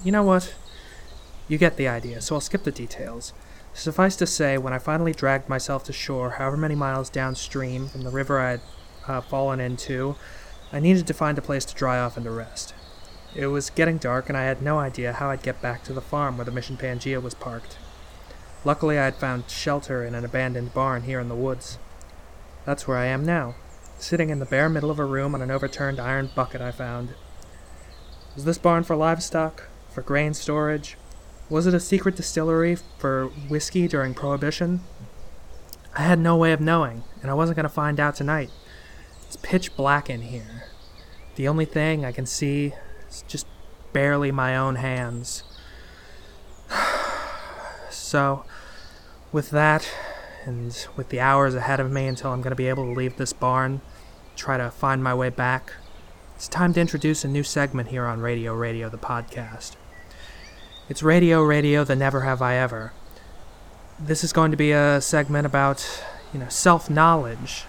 You 0.02 0.12
know 0.12 0.22
what? 0.22 0.54
You 1.48 1.58
get 1.58 1.76
the 1.76 1.88
idea, 1.88 2.20
so 2.20 2.34
I'll 2.34 2.40
skip 2.40 2.64
the 2.64 2.70
details. 2.70 3.32
Suffice 3.74 4.16
to 4.16 4.26
say, 4.26 4.58
when 4.58 4.72
I 4.72 4.78
finally 4.78 5.12
dragged 5.12 5.48
myself 5.48 5.84
to 5.84 5.92
shore, 5.92 6.30
however 6.30 6.56
many 6.56 6.74
miles 6.74 7.10
downstream 7.10 7.88
from 7.88 8.02
the 8.02 8.10
river 8.10 8.40
I 8.40 8.50
had 8.50 8.60
uh, 9.06 9.20
fallen 9.20 9.60
into, 9.60 10.16
I 10.72 10.80
needed 10.80 11.06
to 11.06 11.14
find 11.14 11.38
a 11.38 11.42
place 11.42 11.64
to 11.66 11.74
dry 11.74 11.98
off 11.98 12.16
and 12.16 12.24
to 12.24 12.30
rest. 12.30 12.74
It 13.34 13.46
was 13.46 13.70
getting 13.70 13.98
dark, 13.98 14.28
and 14.28 14.36
I 14.36 14.44
had 14.44 14.62
no 14.62 14.78
idea 14.78 15.12
how 15.12 15.30
I'd 15.30 15.42
get 15.42 15.62
back 15.62 15.84
to 15.84 15.92
the 15.92 16.00
farm 16.00 16.36
where 16.36 16.44
the 16.44 16.50
Mission 16.50 16.76
Pangea 16.76 17.22
was 17.22 17.34
parked. 17.34 17.76
Luckily, 18.68 18.98
I 18.98 19.06
had 19.06 19.16
found 19.16 19.48
shelter 19.48 20.04
in 20.04 20.14
an 20.14 20.26
abandoned 20.26 20.74
barn 20.74 21.04
here 21.04 21.20
in 21.20 21.30
the 21.30 21.34
woods. 21.34 21.78
That's 22.66 22.86
where 22.86 22.98
I 22.98 23.06
am 23.06 23.24
now, 23.24 23.54
sitting 23.98 24.28
in 24.28 24.40
the 24.40 24.44
bare 24.44 24.68
middle 24.68 24.90
of 24.90 24.98
a 24.98 25.06
room 25.06 25.34
on 25.34 25.40
an 25.40 25.50
overturned 25.50 25.98
iron 25.98 26.28
bucket 26.34 26.60
I 26.60 26.70
found. 26.70 27.14
Was 28.34 28.44
this 28.44 28.58
barn 28.58 28.84
for 28.84 28.94
livestock? 28.94 29.68
For 29.88 30.02
grain 30.02 30.34
storage? 30.34 30.98
Was 31.48 31.66
it 31.66 31.72
a 31.72 31.80
secret 31.80 32.14
distillery 32.14 32.76
for 32.98 33.28
whiskey 33.48 33.88
during 33.88 34.12
Prohibition? 34.12 34.80
I 35.96 36.02
had 36.02 36.18
no 36.18 36.36
way 36.36 36.52
of 36.52 36.60
knowing, 36.60 37.04
and 37.22 37.30
I 37.30 37.34
wasn't 37.34 37.56
going 37.56 37.62
to 37.62 37.70
find 37.70 37.98
out 37.98 38.16
tonight. 38.16 38.50
It's 39.26 39.36
pitch 39.36 39.74
black 39.76 40.10
in 40.10 40.20
here. 40.20 40.64
The 41.36 41.48
only 41.48 41.64
thing 41.64 42.04
I 42.04 42.12
can 42.12 42.26
see 42.26 42.74
is 43.08 43.24
just 43.26 43.46
barely 43.94 44.30
my 44.30 44.54
own 44.58 44.74
hands. 44.74 45.42
So, 48.08 48.44
with 49.32 49.50
that, 49.50 49.90
and 50.46 50.86
with 50.96 51.10
the 51.10 51.20
hours 51.20 51.54
ahead 51.54 51.78
of 51.78 51.92
me 51.92 52.06
until 52.06 52.32
I'm 52.32 52.40
going 52.40 52.52
to 52.52 52.56
be 52.56 52.68
able 52.68 52.86
to 52.86 52.98
leave 52.98 53.18
this 53.18 53.34
barn, 53.34 53.82
try 54.34 54.56
to 54.56 54.70
find 54.70 55.04
my 55.04 55.12
way 55.12 55.28
back, 55.28 55.74
it's 56.34 56.48
time 56.48 56.72
to 56.72 56.80
introduce 56.80 57.22
a 57.22 57.28
new 57.28 57.42
segment 57.42 57.88
here 57.88 58.06
on 58.06 58.20
Radio 58.20 58.54
Radio, 58.54 58.88
the 58.88 58.96
podcast. 58.96 59.76
It's 60.88 61.02
Radio 61.02 61.42
Radio, 61.42 61.84
the 61.84 61.96
Never 61.96 62.22
Have 62.22 62.40
I 62.40 62.54
Ever. 62.54 62.92
This 63.98 64.24
is 64.24 64.32
going 64.32 64.52
to 64.52 64.56
be 64.56 64.72
a 64.72 65.02
segment 65.02 65.44
about, 65.44 66.02
you 66.32 66.40
know, 66.40 66.48
self 66.48 66.88
knowledge. 66.88 67.64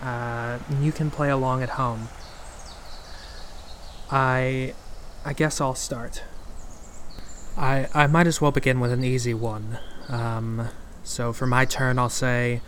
Uh, 0.00 0.60
you 0.80 0.92
can 0.92 1.10
play 1.10 1.30
along 1.30 1.64
at 1.64 1.70
home. 1.70 2.08
I, 4.08 4.74
I 5.24 5.32
guess 5.32 5.60
I'll 5.60 5.74
start. 5.74 6.22
I 7.56 7.88
I 7.94 8.06
might 8.06 8.26
as 8.26 8.40
well 8.40 8.52
begin 8.52 8.80
with 8.80 8.92
an 8.92 9.04
easy 9.04 9.34
one. 9.34 9.78
Um, 10.08 10.68
so 11.02 11.32
for 11.32 11.46
my 11.46 11.64
turn, 11.64 11.98
I'll 11.98 12.08
say, 12.08 12.60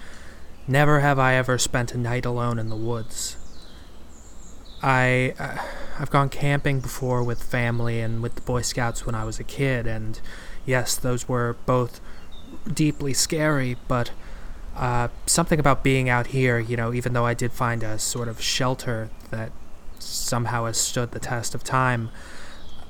never 0.66 1.00
have 1.00 1.18
I 1.18 1.34
ever 1.34 1.58
spent 1.58 1.94
a 1.94 1.98
night 1.98 2.24
alone 2.24 2.58
in 2.58 2.68
the 2.68 2.76
woods. 2.76 3.36
I 4.82 5.34
uh, 5.38 5.58
I've 5.98 6.10
gone 6.10 6.28
camping 6.28 6.80
before 6.80 7.22
with 7.22 7.42
family 7.42 8.00
and 8.00 8.22
with 8.22 8.34
the 8.34 8.40
Boy 8.42 8.62
Scouts 8.62 9.06
when 9.06 9.14
I 9.14 9.24
was 9.24 9.38
a 9.38 9.44
kid, 9.44 9.86
and 9.86 10.20
yes, 10.66 10.96
those 10.96 11.28
were 11.28 11.56
both 11.66 12.00
deeply 12.72 13.12
scary, 13.12 13.76
but 13.88 14.10
uh, 14.76 15.08
something 15.26 15.60
about 15.60 15.82
being 15.82 16.08
out 16.08 16.28
here, 16.28 16.58
you 16.58 16.76
know, 16.76 16.92
even 16.92 17.12
though 17.12 17.26
I 17.26 17.34
did 17.34 17.52
find 17.52 17.82
a 17.82 17.98
sort 17.98 18.28
of 18.28 18.40
shelter 18.40 19.10
that 19.30 19.52
somehow 19.98 20.64
has 20.64 20.78
stood 20.78 21.12
the 21.12 21.20
test 21.20 21.54
of 21.54 21.62
time, 21.62 22.10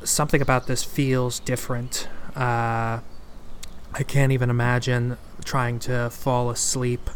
something 0.04 0.40
about 0.40 0.66
this 0.66 0.82
feels 0.82 1.40
different. 1.40 2.08
Uh, 2.34 3.00
I 3.94 4.02
can't 4.06 4.32
even 4.32 4.50
imagine 4.50 5.18
trying 5.44 5.78
to 5.80 6.10
fall 6.10 6.50
asleep, 6.50 7.10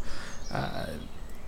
uh, 0.52 0.86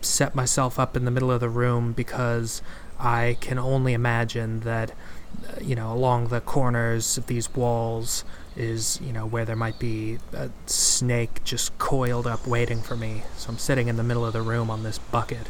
set 0.00 0.34
myself 0.34 0.78
up 0.78 0.96
in 0.96 1.04
the 1.04 1.10
middle 1.10 1.30
of 1.30 1.40
the 1.40 1.48
room 1.48 1.92
because 1.92 2.62
I 2.98 3.36
can 3.40 3.58
only 3.58 3.92
imagine 3.92 4.60
that, 4.60 4.90
uh, 4.90 5.60
you 5.60 5.74
know, 5.74 5.92
along 5.92 6.28
the 6.28 6.40
corners 6.40 7.18
of 7.18 7.26
these 7.26 7.54
walls 7.54 8.24
is, 8.56 8.98
you 9.02 9.12
know, 9.12 9.26
where 9.26 9.44
there 9.44 9.56
might 9.56 9.78
be 9.78 10.18
a 10.32 10.50
snake 10.66 11.44
just 11.44 11.76
coiled 11.78 12.26
up 12.26 12.46
waiting 12.46 12.80
for 12.80 12.96
me. 12.96 13.22
So 13.36 13.50
I'm 13.50 13.58
sitting 13.58 13.88
in 13.88 13.96
the 13.96 14.02
middle 14.02 14.24
of 14.24 14.32
the 14.32 14.42
room 14.42 14.70
on 14.70 14.82
this 14.82 14.98
bucket. 14.98 15.46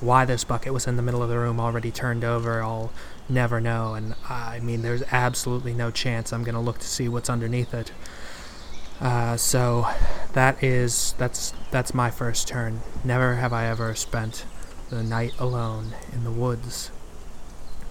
Why 0.00 0.24
this 0.24 0.42
bucket 0.42 0.72
was 0.72 0.86
in 0.88 0.96
the 0.96 1.02
middle 1.02 1.22
of 1.22 1.28
the 1.28 1.38
room 1.38 1.60
already 1.60 1.92
turned 1.92 2.24
over, 2.24 2.62
I'll 2.62 2.90
never 3.28 3.60
know. 3.60 3.94
And 3.94 4.14
I 4.28 4.60
mean, 4.60 4.82
there's 4.82 5.02
absolutely 5.10 5.72
no 5.72 5.90
chance 5.90 6.32
I'm 6.32 6.44
going 6.44 6.54
to 6.54 6.60
look 6.60 6.78
to 6.78 6.86
see 6.86 7.08
what's 7.08 7.30
underneath 7.30 7.74
it. 7.74 7.92
Uh, 9.00 9.36
so 9.36 9.86
that 10.32 10.62
is 10.62 11.14
that's 11.18 11.52
that's 11.70 11.92
my 11.92 12.10
first 12.10 12.46
turn. 12.46 12.80
Never 13.04 13.36
have 13.36 13.52
I 13.52 13.66
ever 13.66 13.94
spent 13.94 14.44
the 14.90 15.02
night 15.02 15.32
alone 15.38 15.94
in 16.12 16.22
the 16.24 16.30
woods. 16.30 16.90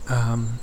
Um, 0.07 0.59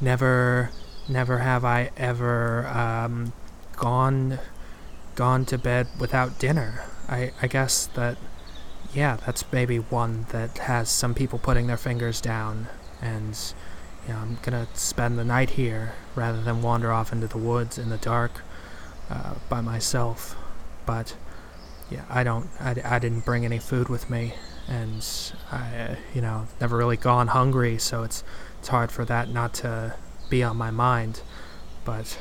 never, 0.00 0.70
never 1.08 1.38
have 1.38 1.64
I 1.64 1.90
ever 1.96 2.66
um, 2.68 3.32
gone 3.76 4.38
gone 5.14 5.44
to 5.46 5.58
bed 5.58 5.88
without 5.98 6.38
dinner. 6.38 6.84
I, 7.08 7.32
I 7.40 7.46
guess 7.46 7.86
that, 7.94 8.16
yeah, 8.92 9.16
that's 9.24 9.44
maybe 9.52 9.78
one 9.78 10.26
that 10.30 10.58
has 10.58 10.88
some 10.88 11.14
people 11.14 11.38
putting 11.38 11.66
their 11.66 11.76
fingers 11.76 12.20
down, 12.20 12.68
and 13.04 13.38
you 14.06 14.14
know, 14.14 14.20
I'm 14.20 14.38
gonna 14.42 14.66
spend 14.74 15.18
the 15.18 15.24
night 15.24 15.50
here 15.50 15.92
rather 16.14 16.42
than 16.42 16.62
wander 16.62 16.90
off 16.90 17.12
into 17.12 17.26
the 17.26 17.38
woods 17.38 17.78
in 17.78 17.90
the 17.90 17.98
dark 17.98 18.42
uh, 19.10 19.34
by 19.48 19.60
myself. 19.60 20.36
But 20.86 21.16
yeah, 21.90 22.04
I 22.08 22.24
don't, 22.24 22.48
I, 22.58 22.74
I 22.84 22.98
didn't 22.98 23.24
bring 23.24 23.44
any 23.44 23.58
food 23.58 23.88
with 23.88 24.10
me, 24.10 24.34
and 24.66 25.06
I, 25.52 25.98
you 26.14 26.20
know, 26.20 26.48
never 26.60 26.76
really 26.76 26.96
gone 26.96 27.28
hungry, 27.28 27.78
so 27.78 28.02
it's 28.02 28.24
it's 28.58 28.68
hard 28.68 28.90
for 28.90 29.04
that 29.04 29.28
not 29.28 29.52
to 29.54 29.94
be 30.30 30.42
on 30.42 30.56
my 30.56 30.70
mind. 30.70 31.20
But 31.84 32.18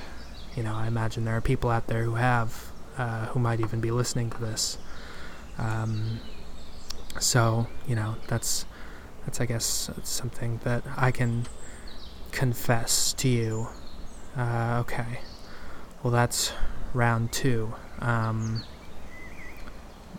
you 0.55 0.63
know, 0.63 0.75
I 0.75 0.87
imagine 0.87 1.25
there 1.25 1.37
are 1.37 1.41
people 1.41 1.69
out 1.69 1.87
there 1.87 2.03
who 2.03 2.15
have, 2.15 2.71
uh, 2.97 3.27
who 3.27 3.39
might 3.39 3.59
even 3.59 3.79
be 3.79 3.91
listening 3.91 4.29
to 4.31 4.37
this. 4.37 4.77
Um, 5.57 6.19
so 7.19 7.67
you 7.87 7.95
know, 7.95 8.15
that's 8.27 8.65
that's 9.25 9.39
I 9.41 9.45
guess 9.45 9.89
something 10.03 10.59
that 10.63 10.83
I 10.97 11.11
can 11.11 11.45
confess 12.31 13.13
to 13.13 13.27
you. 13.27 13.67
Uh, 14.35 14.77
okay, 14.81 15.19
well 16.01 16.11
that's 16.11 16.53
round 16.93 17.31
two. 17.31 17.73
Um, 17.99 18.63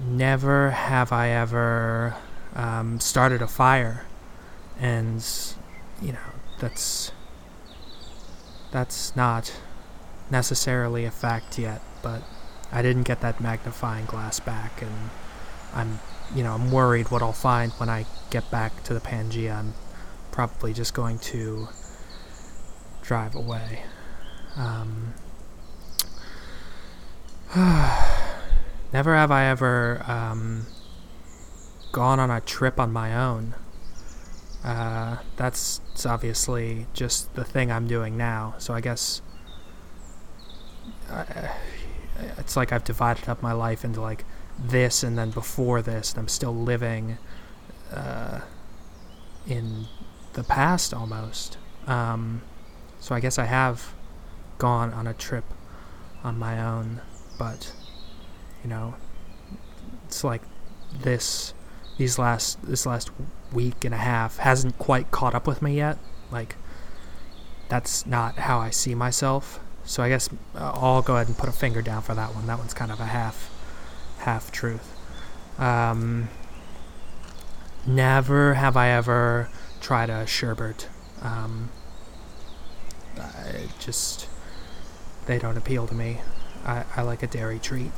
never 0.01 0.71
have 0.71 1.13
I 1.13 1.29
ever 1.31 2.15
um, 2.55 3.01
started 3.01 3.43
a 3.43 3.47
fire, 3.47 4.07
and 4.79 5.25
you 6.01 6.13
know 6.13 6.19
that's 6.61 7.13
that's 8.71 9.15
not 9.15 9.53
necessarily 10.31 11.05
a 11.05 11.11
fact 11.11 11.59
yet, 11.59 11.81
but 12.03 12.23
I 12.73 12.83
didn't 12.83 13.05
get 13.05 13.21
that 13.21 13.41
magnifying 13.41 14.07
glass 14.07 14.41
back, 14.41 14.83
and 14.83 15.11
I'm 15.75 16.01
you 16.35 16.43
know 16.43 16.53
I'm 16.55 16.71
worried 16.71 17.11
what 17.11 17.23
I'll 17.23 17.33
find 17.33 17.73
when 17.73 17.89
I 17.89 18.07
get 18.31 18.51
back 18.51 18.83
to 18.85 18.95
the 18.95 19.01
Pangea. 19.01 19.57
I'm 19.57 19.75
probably 20.31 20.73
just 20.73 20.95
going 20.95 21.19
to 21.21 21.69
drive 23.03 23.35
away. 23.35 23.83
Um, 24.57 25.15
Never 28.93 29.15
have 29.15 29.31
I 29.31 29.47
ever 29.47 30.03
um, 30.07 30.67
gone 31.93 32.19
on 32.19 32.31
a 32.31 32.41
trip 32.41 32.81
on 32.81 32.93
my 32.93 33.15
own. 33.15 33.55
Uh, 34.65 35.19
that's 35.37 35.81
obviously 36.05 36.87
just 36.95 37.33
the 37.35 37.45
thing 37.45 37.71
I'm 37.71 37.87
doing 37.87 38.17
now. 38.17 38.55
So 38.59 38.75
I 38.75 38.81
guess 38.81 39.23
uh, 41.11 41.25
it's 42.39 42.57
like 42.57 42.73
I've 42.73 42.85
divided 42.85 43.29
up 43.29 43.43
my 43.43 43.53
life 43.53 43.85
into 43.85 44.01
like 44.01 44.25
this 44.59 45.03
and 45.03 45.19
then 45.19 45.31
before 45.31 45.83
this, 45.83 46.13
and 46.13 46.21
I'm 46.21 46.29
still 46.29 46.55
living 46.55 47.19
uh, 47.93 48.41
in 49.47 49.87
the 50.35 50.45
past 50.45 50.95
almost. 50.95 51.59
Um, 51.87 52.43
so 53.01 53.15
I 53.15 53.21
guess 53.21 53.39
I 53.39 53.45
have 53.45 53.95
gone 54.59 54.93
on 54.93 55.07
a 55.07 55.15
trip 55.15 55.45
on 56.23 56.39
my 56.39 56.61
own, 56.63 57.01
but 57.39 57.73
you 58.63 58.71
know, 58.71 58.95
it's 60.07 60.25
like 60.25 60.43
this 60.93 61.55
these 61.97 62.19
last 62.19 62.61
this 62.63 62.87
last 62.87 63.11
week 63.53 63.85
and 63.85 63.95
a 63.95 63.99
half 63.99 64.39
hasn't 64.39 64.79
quite 64.79 65.11
caught 65.11 65.35
up 65.35 65.47
with 65.47 65.63
me 65.63 65.77
yet. 65.77 65.99
Like 66.31 66.57
that's 67.69 68.07
not 68.07 68.37
how 68.37 68.59
I 68.59 68.71
see 68.71 68.95
myself. 68.95 69.61
So 69.85 70.03
I 70.03 70.09
guess 70.09 70.31
uh, 70.55 70.73
I'll 70.75 71.03
go 71.03 71.17
ahead 71.17 71.29
and 71.29 71.37
put 71.37 71.49
a 71.49 71.53
finger 71.53 71.83
down 71.83 72.03
for 72.03 72.15
that 72.15 72.35
one. 72.35 72.47
That 72.47 72.59
one's 72.59 72.75
kind 72.75 72.91
of 72.91 73.01
a 73.01 73.07
half 73.07 73.51
half 74.25 74.51
truth. 74.51 74.97
Um, 75.59 76.29
never 77.87 78.55
have 78.55 78.77
I 78.77 78.89
ever 78.89 79.49
tried 79.81 80.11
a 80.11 80.27
sherbet. 80.27 80.89
Um, 81.23 81.71
I 83.19 83.69
just 83.79 84.29
they 85.27 85.39
don't 85.39 85.57
appeal 85.57 85.87
to 85.87 85.95
me. 85.95 86.21
I, 86.65 86.85
I 86.97 87.03
like 87.03 87.23
a 87.23 87.27
dairy 87.27 87.59
treat. 87.59 87.93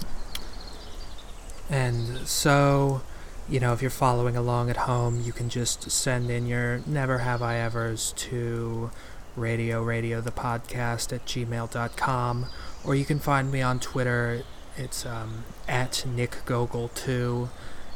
And 1.70 2.26
so, 2.26 3.02
you 3.48 3.58
know, 3.58 3.72
if 3.72 3.80
you're 3.82 3.90
following 3.90 4.36
along 4.36 4.70
at 4.70 4.76
home, 4.78 5.20
you 5.20 5.32
can 5.32 5.48
just 5.48 5.90
send 5.90 6.30
in 6.30 6.46
your 6.46 6.80
never 6.86 7.18
have 7.18 7.42
I 7.42 7.56
evers 7.56 8.12
to 8.16 8.90
radio 9.36 9.82
radio 9.82 10.22
the 10.22 10.30
podcast 10.30 11.12
at 11.12 11.26
gmail.com 11.26 12.46
or 12.84 12.94
you 12.94 13.04
can 13.04 13.18
find 13.18 13.52
me 13.52 13.60
on 13.60 13.78
twitter 13.78 14.42
it's 14.76 15.06
um, 15.06 15.44
at 15.68 16.04
nick 16.06 16.38
gogol 16.44 16.88
2 16.94 17.48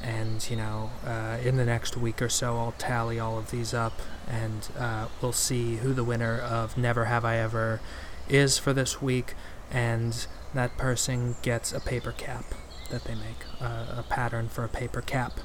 and 0.02 0.50
you 0.50 0.56
know 0.56 0.90
uh, 1.06 1.36
in 1.44 1.56
the 1.56 1.64
next 1.64 1.96
week 1.96 2.22
or 2.22 2.28
so 2.28 2.56
i'll 2.56 2.74
tally 2.78 3.20
all 3.20 3.38
of 3.38 3.50
these 3.50 3.74
up 3.74 4.00
and 4.28 4.68
uh, 4.78 5.06
we'll 5.20 5.32
see 5.32 5.76
who 5.76 5.92
the 5.92 6.04
winner 6.04 6.38
of 6.38 6.78
never 6.78 7.06
have 7.06 7.24
i 7.24 7.36
ever 7.36 7.80
is 8.28 8.58
for 8.58 8.72
this 8.72 9.02
week 9.02 9.34
and 9.70 10.26
that 10.54 10.76
person 10.76 11.36
gets 11.42 11.72
a 11.72 11.80
paper 11.80 12.12
cap 12.12 12.44
that 12.90 13.04
they 13.04 13.14
make 13.14 13.44
uh, 13.60 13.96
a 13.98 14.04
pattern 14.08 14.48
for 14.48 14.64
a 14.64 14.68
paper 14.68 15.00
cap 15.00 15.40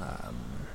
um, 0.00 0.66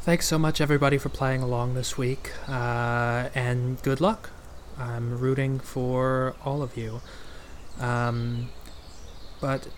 thanks 0.00 0.26
so 0.26 0.38
much, 0.38 0.60
everybody, 0.60 0.98
for 0.98 1.08
playing 1.08 1.42
along 1.42 1.74
this 1.74 1.98
week, 1.98 2.32
uh, 2.48 3.28
and 3.34 3.82
good 3.82 4.00
luck. 4.00 4.30
I'm 4.78 5.18
rooting 5.18 5.58
for 5.58 6.34
all 6.44 6.62
of 6.62 6.76
you. 6.76 7.00
Um, 7.80 8.50
but, 9.40 9.68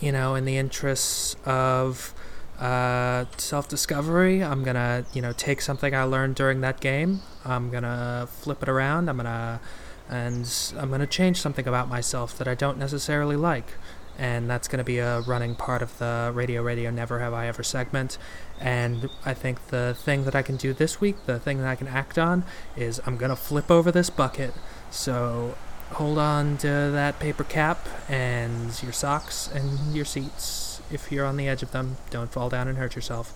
you 0.00 0.12
know, 0.12 0.34
in 0.34 0.44
the 0.44 0.56
interests 0.56 1.36
of 1.44 2.14
uh, 2.58 3.26
self 3.36 3.68
discovery, 3.68 4.42
I'm 4.42 4.62
gonna, 4.62 5.04
you 5.12 5.20
know, 5.20 5.32
take 5.32 5.60
something 5.60 5.94
I 5.94 6.04
learned 6.04 6.36
during 6.36 6.60
that 6.62 6.80
game, 6.80 7.20
I'm 7.44 7.70
gonna 7.70 8.28
flip 8.30 8.62
it 8.62 8.68
around, 8.68 9.08
I'm 9.08 9.16
gonna, 9.16 9.60
and 10.08 10.72
I'm 10.78 10.90
gonna 10.90 11.06
change 11.06 11.40
something 11.40 11.66
about 11.66 11.88
myself 11.88 12.38
that 12.38 12.48
I 12.48 12.54
don't 12.54 12.78
necessarily 12.78 13.36
like 13.36 13.72
and 14.18 14.50
that's 14.50 14.66
going 14.66 14.78
to 14.78 14.84
be 14.84 14.98
a 14.98 15.20
running 15.20 15.54
part 15.54 15.80
of 15.80 15.96
the 15.98 16.32
Radio 16.34 16.60
Radio 16.60 16.90
Never 16.90 17.20
Have 17.20 17.32
I 17.32 17.46
Ever 17.46 17.62
segment. 17.62 18.18
And 18.60 19.08
I 19.24 19.32
think 19.32 19.68
the 19.68 19.96
thing 19.96 20.24
that 20.24 20.34
I 20.34 20.42
can 20.42 20.56
do 20.56 20.72
this 20.72 21.00
week, 21.00 21.24
the 21.26 21.38
thing 21.38 21.58
that 21.58 21.68
I 21.68 21.76
can 21.76 21.86
act 21.86 22.18
on, 22.18 22.44
is 22.76 23.00
I'm 23.06 23.16
going 23.16 23.30
to 23.30 23.36
flip 23.36 23.70
over 23.70 23.92
this 23.92 24.10
bucket. 24.10 24.52
So 24.90 25.54
hold 25.92 26.18
on 26.18 26.56
to 26.58 26.66
that 26.68 27.18
paper 27.18 27.44
cap 27.44 27.86
and 28.08 28.80
your 28.82 28.92
socks 28.92 29.48
and 29.52 29.94
your 29.94 30.04
seats. 30.04 30.80
If 30.90 31.12
you're 31.12 31.26
on 31.26 31.36
the 31.36 31.48
edge 31.48 31.62
of 31.62 31.72
them, 31.72 31.96
don't 32.10 32.30
fall 32.32 32.48
down 32.48 32.68
and 32.68 32.78
hurt 32.78 32.94
yourself. 32.94 33.32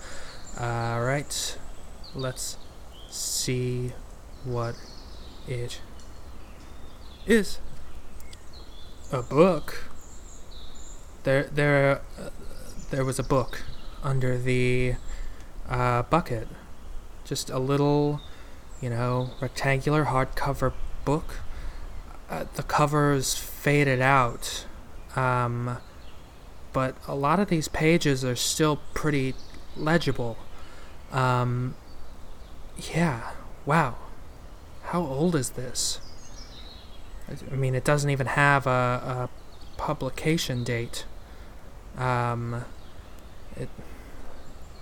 All 0.59 1.03
right, 1.03 1.59
let's 2.15 2.57
see 3.09 3.93
what 4.45 4.75
it 5.47 5.81
is. 7.27 7.59
A 9.13 9.23
book 9.23 9.91
there 11.25 11.45
there 11.45 12.01
uh, 12.19 12.31
there 12.91 13.05
was 13.05 13.19
a 13.19 13.23
book 13.23 13.63
under 14.03 14.37
the 14.37 14.95
uh, 15.69 16.03
bucket, 16.03 16.49
just 17.25 17.49
a 17.51 17.59
little, 17.59 18.21
you 18.81 18.91
know, 18.91 19.31
rectangular 19.41 20.07
hardcover 20.07 20.73
book. 21.05 21.37
Uh, 22.33 22.47
the 22.55 22.63
cover's 22.63 23.35
faded 23.35 24.01
out, 24.01 24.65
um, 25.17 25.77
but 26.73 26.97
a 27.07 27.15
lot 27.15 27.39
of 27.39 27.51
these 27.51 27.69
pages 27.69 28.25
are 28.25 28.35
still 28.35 28.81
pretty 28.95 29.35
legible. 29.77 30.39
Um, 31.11 31.75
yeah, 32.95 33.33
wow. 33.67 33.97
How 34.85 35.03
old 35.03 35.37
is 35.37 35.51
this? 35.51 36.01
I 37.51 37.55
mean, 37.55 37.75
it 37.75 37.85
doesn't 37.85 38.09
even 38.09 38.29
have 38.29 38.67
a, 38.67 38.71
a 38.71 39.29
publication 39.77 40.65
date. 40.65 41.05
Um, 41.99 42.65
it 43.57 43.69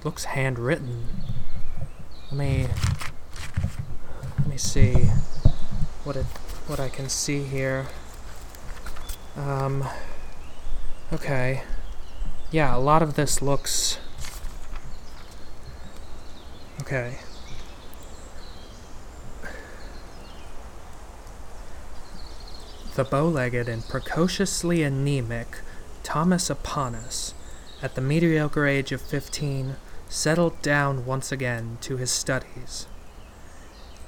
looks 0.05 0.23
handwritten. 0.23 1.05
Let 2.31 2.39
me 2.39 2.67
let 4.39 4.47
me 4.47 4.57
see 4.57 4.93
what 6.05 6.15
it 6.15 6.27
what 6.71 6.79
I 6.79 6.89
can 6.89 7.09
see 7.09 7.43
here. 7.43 7.89
Um, 9.37 9.85
okay. 11.13 11.65
Yeah, 12.53 12.77
a 12.77 12.79
lot 12.79 13.03
of 13.03 13.17
this 13.17 13.43
looks 13.43 13.99
okay. 16.81 17.19
The 22.95 23.03
bow-legged 23.03 23.69
and 23.69 23.85
precociously 23.89 24.85
anemic 24.85 25.59
Thomas 26.05 26.51
Aponis, 26.51 27.35
at 27.83 27.97
the 27.97 28.01
mediocre 28.01 28.67
age 28.67 28.93
of 28.93 29.01
fifteen, 29.01 29.75
settled 30.09 30.63
down 30.63 31.05
once 31.05 31.33
again 31.33 31.79
to 31.83 31.97
his 31.97 32.11
studies. 32.11 32.87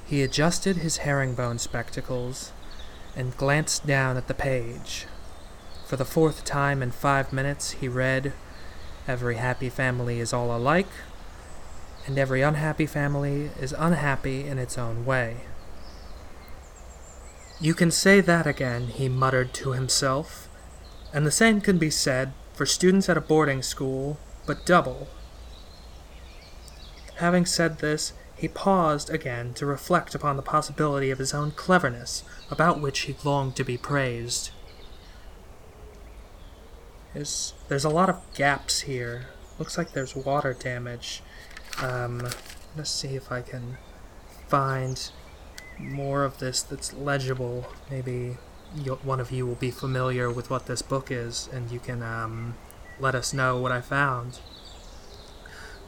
He 0.04 0.22
adjusted 0.22 0.78
his 0.78 0.98
herringbone 0.98 1.58
spectacles 1.58 2.52
and 3.16 3.36
glanced 3.36 3.86
down 3.86 4.16
at 4.16 4.28
the 4.28 4.34
page. 4.34 5.06
For 5.86 5.96
the 5.96 6.04
fourth 6.04 6.44
time 6.44 6.82
in 6.82 6.90
five 6.90 7.32
minutes, 7.32 7.72
he 7.72 7.88
read, 7.88 8.32
Every 9.06 9.36
happy 9.36 9.68
family 9.68 10.20
is 10.20 10.32
all 10.32 10.56
alike, 10.56 10.88
and 12.06 12.18
every 12.18 12.42
unhappy 12.42 12.86
family 12.86 13.50
is 13.60 13.74
unhappy 13.76 14.46
in 14.46 14.58
its 14.58 14.78
own 14.78 15.04
way. 15.04 15.42
You 17.60 17.74
can 17.74 17.90
say 17.90 18.20
that 18.20 18.46
again, 18.46 18.88
he 18.88 19.08
muttered 19.08 19.54
to 19.54 19.72
himself, 19.72 20.48
and 21.12 21.26
the 21.26 21.30
same 21.30 21.60
can 21.60 21.78
be 21.78 21.90
said 21.90 22.32
for 22.54 22.66
students 22.66 23.08
at 23.08 23.16
a 23.16 23.20
boarding 23.20 23.62
school, 23.62 24.18
but 24.46 24.66
double. 24.66 25.08
Having 27.16 27.46
said 27.46 27.78
this, 27.78 28.14
he 28.42 28.48
paused 28.48 29.08
again 29.08 29.54
to 29.54 29.64
reflect 29.64 30.16
upon 30.16 30.34
the 30.36 30.42
possibility 30.42 31.12
of 31.12 31.20
his 31.20 31.32
own 31.32 31.52
cleverness, 31.52 32.24
about 32.50 32.80
which 32.80 33.02
he 33.02 33.14
longed 33.22 33.54
to 33.54 33.62
be 33.62 33.78
praised. 33.78 34.50
There's, 37.14 37.54
there's 37.68 37.84
a 37.84 37.88
lot 37.88 38.08
of 38.08 38.20
gaps 38.34 38.80
here. 38.80 39.28
Looks 39.60 39.78
like 39.78 39.92
there's 39.92 40.16
water 40.16 40.54
damage. 40.54 41.22
Um, 41.80 42.26
let's 42.76 42.90
see 42.90 43.14
if 43.14 43.30
I 43.30 43.42
can 43.42 43.76
find 44.48 45.08
more 45.78 46.24
of 46.24 46.40
this 46.40 46.62
that's 46.64 46.92
legible. 46.92 47.68
Maybe 47.88 48.38
one 49.04 49.20
of 49.20 49.30
you 49.30 49.46
will 49.46 49.54
be 49.54 49.70
familiar 49.70 50.32
with 50.32 50.50
what 50.50 50.66
this 50.66 50.82
book 50.82 51.12
is, 51.12 51.48
and 51.52 51.70
you 51.70 51.78
can 51.78 52.02
um, 52.02 52.56
let 52.98 53.14
us 53.14 53.32
know 53.32 53.56
what 53.56 53.70
I 53.70 53.80
found. 53.80 54.40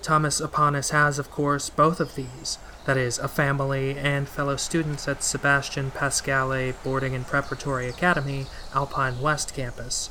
Thomas 0.04 0.38
Aponis 0.38 0.90
has, 0.90 1.18
of 1.18 1.30
course, 1.30 1.70
both 1.70 1.98
of 1.98 2.14
these 2.14 2.58
that 2.84 2.98
is, 2.98 3.18
a 3.18 3.26
family 3.26 3.96
and 3.96 4.28
fellow 4.28 4.56
students 4.56 5.08
at 5.08 5.22
Sebastian 5.22 5.92
Pascale 5.92 6.74
Boarding 6.84 7.14
and 7.14 7.26
Preparatory 7.26 7.88
Academy, 7.88 8.44
Alpine 8.74 9.18
West 9.22 9.54
campus. 9.54 10.10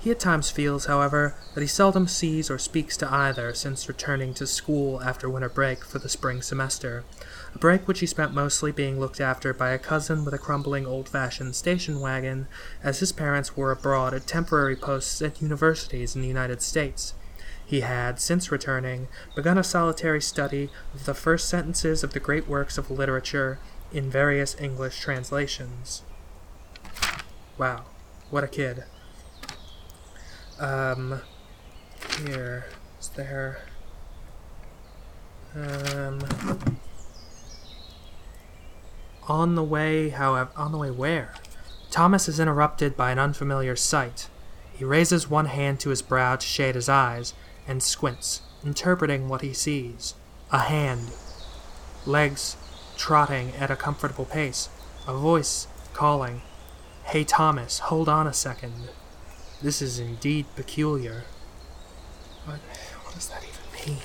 He 0.00 0.10
at 0.10 0.18
times 0.18 0.48
feels, 0.50 0.86
however, 0.86 1.34
that 1.54 1.60
he 1.60 1.66
seldom 1.66 2.08
sees 2.08 2.50
or 2.50 2.56
speaks 2.56 2.96
to 2.96 3.12
either 3.12 3.52
since 3.52 3.86
returning 3.86 4.32
to 4.32 4.46
school 4.46 5.02
after 5.02 5.28
winter 5.28 5.50
break 5.50 5.84
for 5.84 5.98
the 5.98 6.08
spring 6.08 6.40
semester, 6.40 7.04
a 7.54 7.58
break 7.58 7.86
which 7.86 8.00
he 8.00 8.06
spent 8.06 8.32
mostly 8.32 8.72
being 8.72 8.98
looked 8.98 9.20
after 9.20 9.52
by 9.52 9.72
a 9.72 9.78
cousin 9.78 10.24
with 10.24 10.32
a 10.32 10.38
crumbling 10.38 10.86
old 10.86 11.06
fashioned 11.06 11.54
station 11.54 12.00
wagon, 12.00 12.48
as 12.82 13.00
his 13.00 13.12
parents 13.12 13.58
were 13.58 13.70
abroad 13.70 14.14
at 14.14 14.26
temporary 14.26 14.74
posts 14.74 15.20
at 15.20 15.42
universities 15.42 16.16
in 16.16 16.22
the 16.22 16.28
United 16.28 16.62
States. 16.62 17.12
He 17.72 17.80
had, 17.80 18.20
since 18.20 18.52
returning, 18.52 19.08
begun 19.34 19.56
a 19.56 19.64
solitary 19.64 20.20
study 20.20 20.68
of 20.92 21.06
the 21.06 21.14
first 21.14 21.48
sentences 21.48 22.04
of 22.04 22.12
the 22.12 22.20
great 22.20 22.46
works 22.46 22.76
of 22.76 22.90
literature 22.90 23.58
in 23.90 24.10
various 24.10 24.54
English 24.60 25.00
translations. 25.00 26.02
Wow, 27.56 27.86
what 28.28 28.44
a 28.44 28.46
kid. 28.46 28.84
Um, 30.60 31.22
here, 32.26 32.66
is 33.00 33.08
there. 33.08 33.62
Um, 35.56 36.20
on 39.26 39.54
the 39.54 39.64
way, 39.64 40.10
however, 40.10 40.50
on 40.56 40.72
the 40.72 40.78
way 40.78 40.90
where? 40.90 41.32
Thomas 41.90 42.28
is 42.28 42.38
interrupted 42.38 42.98
by 42.98 43.12
an 43.12 43.18
unfamiliar 43.18 43.76
sight. 43.76 44.28
He 44.74 44.84
raises 44.84 45.30
one 45.30 45.46
hand 45.46 45.80
to 45.80 45.88
his 45.88 46.02
brow 46.02 46.36
to 46.36 46.46
shade 46.46 46.74
his 46.74 46.90
eyes 46.90 47.32
and 47.72 47.82
squints, 47.82 48.42
interpreting 48.62 49.30
what 49.30 49.40
he 49.40 49.54
sees. 49.54 50.14
A 50.52 50.58
hand. 50.58 51.10
Legs 52.04 52.56
trotting 52.98 53.52
at 53.58 53.70
a 53.70 53.76
comfortable 53.76 54.26
pace. 54.26 54.68
A 55.08 55.14
voice 55.16 55.66
calling, 55.94 56.42
Hey 57.04 57.24
Thomas, 57.24 57.78
hold 57.78 58.10
on 58.10 58.26
a 58.26 58.34
second. 58.34 58.90
This 59.62 59.80
is 59.80 59.98
indeed 59.98 60.44
peculiar. 60.54 61.24
What, 62.44 62.60
what 63.04 63.14
does 63.14 63.28
that 63.28 63.42
even 63.42 63.94
mean? 63.94 64.02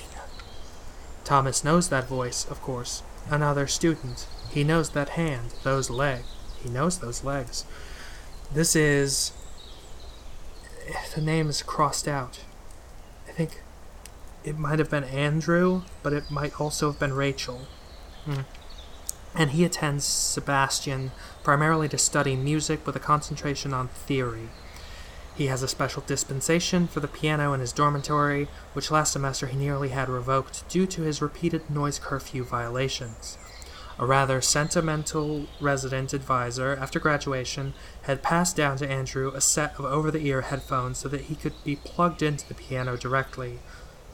Thomas 1.24 1.62
knows 1.62 1.90
that 1.90 2.08
voice, 2.08 2.46
of 2.50 2.62
course. 2.62 3.02
Another 3.30 3.66
student. 3.66 4.26
He 4.50 4.64
knows 4.64 4.90
that 4.90 5.10
hand, 5.10 5.50
those 5.62 5.90
legs. 5.90 6.24
He 6.62 6.70
knows 6.70 7.00
those 7.00 7.22
legs. 7.22 7.66
This 8.50 8.74
is 8.74 9.32
the 11.14 11.20
name 11.20 11.50
is 11.50 11.62
crossed 11.62 12.08
out. 12.08 12.40
I 13.38 13.46
think 13.46 13.62
it 14.42 14.58
might 14.58 14.80
have 14.80 14.90
been 14.90 15.04
Andrew, 15.04 15.82
but 16.02 16.12
it 16.12 16.28
might 16.28 16.60
also 16.60 16.90
have 16.90 16.98
been 16.98 17.12
Rachel. 17.12 17.68
Hmm. 18.24 18.40
And 19.32 19.50
he 19.50 19.64
attends 19.64 20.04
Sebastian 20.04 21.12
primarily 21.44 21.88
to 21.90 21.98
study 21.98 22.34
music 22.34 22.84
with 22.84 22.96
a 22.96 22.98
concentration 22.98 23.72
on 23.72 23.86
theory. 23.86 24.48
He 25.36 25.46
has 25.46 25.62
a 25.62 25.68
special 25.68 26.02
dispensation 26.04 26.88
for 26.88 26.98
the 26.98 27.06
piano 27.06 27.52
in 27.52 27.60
his 27.60 27.72
dormitory, 27.72 28.48
which 28.72 28.90
last 28.90 29.12
semester 29.12 29.46
he 29.46 29.56
nearly 29.56 29.90
had 29.90 30.08
revoked 30.08 30.68
due 30.68 30.88
to 30.88 31.02
his 31.02 31.22
repeated 31.22 31.70
noise 31.70 32.00
curfew 32.00 32.42
violations. 32.42 33.38
A 33.98 34.06
rather 34.06 34.40
sentimental 34.40 35.46
resident 35.60 36.12
advisor, 36.12 36.76
after 36.80 37.00
graduation, 37.00 37.74
had 38.02 38.22
passed 38.22 38.54
down 38.54 38.76
to 38.76 38.88
Andrew 38.88 39.32
a 39.34 39.40
set 39.40 39.74
of 39.78 39.84
over 39.84 40.10
the 40.12 40.24
ear 40.24 40.42
headphones 40.42 40.98
so 40.98 41.08
that 41.08 41.22
he 41.22 41.34
could 41.34 41.54
be 41.64 41.76
plugged 41.76 42.22
into 42.22 42.46
the 42.46 42.54
piano 42.54 42.96
directly. 42.96 43.58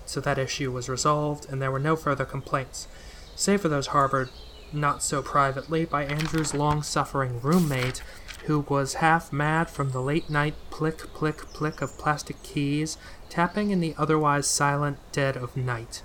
So 0.07 0.21
that 0.21 0.39
issue 0.39 0.73
was 0.73 0.89
resolved, 0.89 1.47
and 1.51 1.61
there 1.61 1.71
were 1.71 1.79
no 1.79 1.97
further 1.97 2.25
complaints, 2.25 2.89
save 3.37 3.61
for 3.61 3.69
those 3.69 3.89
harbored 3.89 4.31
not 4.73 5.03
so 5.03 5.23
privately 5.23 5.85
by 5.85 6.05
Andrew's 6.05 6.55
long 6.55 6.83
suffering 6.83 7.41
roommate 7.41 8.03
who 8.47 8.61
was 8.69 8.95
half 8.95 9.33
mad 9.33 9.71
from 9.71 9.91
the 9.91 10.01
late 10.01 10.29
night 10.29 10.55
plick, 10.71 10.99
plick, 11.15 11.39
plick 11.53 11.81
of 11.81 11.97
plastic 11.97 12.43
keys 12.43 12.99
tapping 13.31 13.71
in 13.71 13.81
the 13.81 13.95
otherwise 13.97 14.47
silent 14.47 14.99
dead 15.13 15.37
of 15.37 15.57
night, 15.57 16.03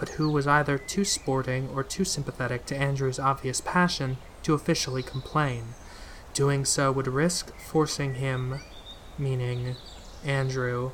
but 0.00 0.08
who 0.10 0.30
was 0.30 0.46
either 0.46 0.78
too 0.78 1.04
sporting 1.04 1.68
or 1.68 1.84
too 1.84 2.04
sympathetic 2.04 2.66
to 2.66 2.76
Andrew's 2.76 3.20
obvious 3.20 3.60
passion 3.60 4.16
to 4.42 4.54
officially 4.54 5.02
complain. 5.02 5.74
Doing 6.34 6.64
so 6.64 6.90
would 6.90 7.06
risk 7.06 7.56
forcing 7.58 8.14
him, 8.14 8.60
meaning 9.18 9.76
Andrew, 10.24 10.90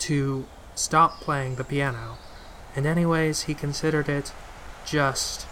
to 0.00 0.46
stop 0.74 1.20
playing 1.20 1.56
the 1.56 1.64
piano, 1.64 2.18
and 2.76 2.86
anyways, 2.86 3.42
he 3.42 3.54
considered 3.54 4.08
it 4.08 4.32
just 4.84 5.44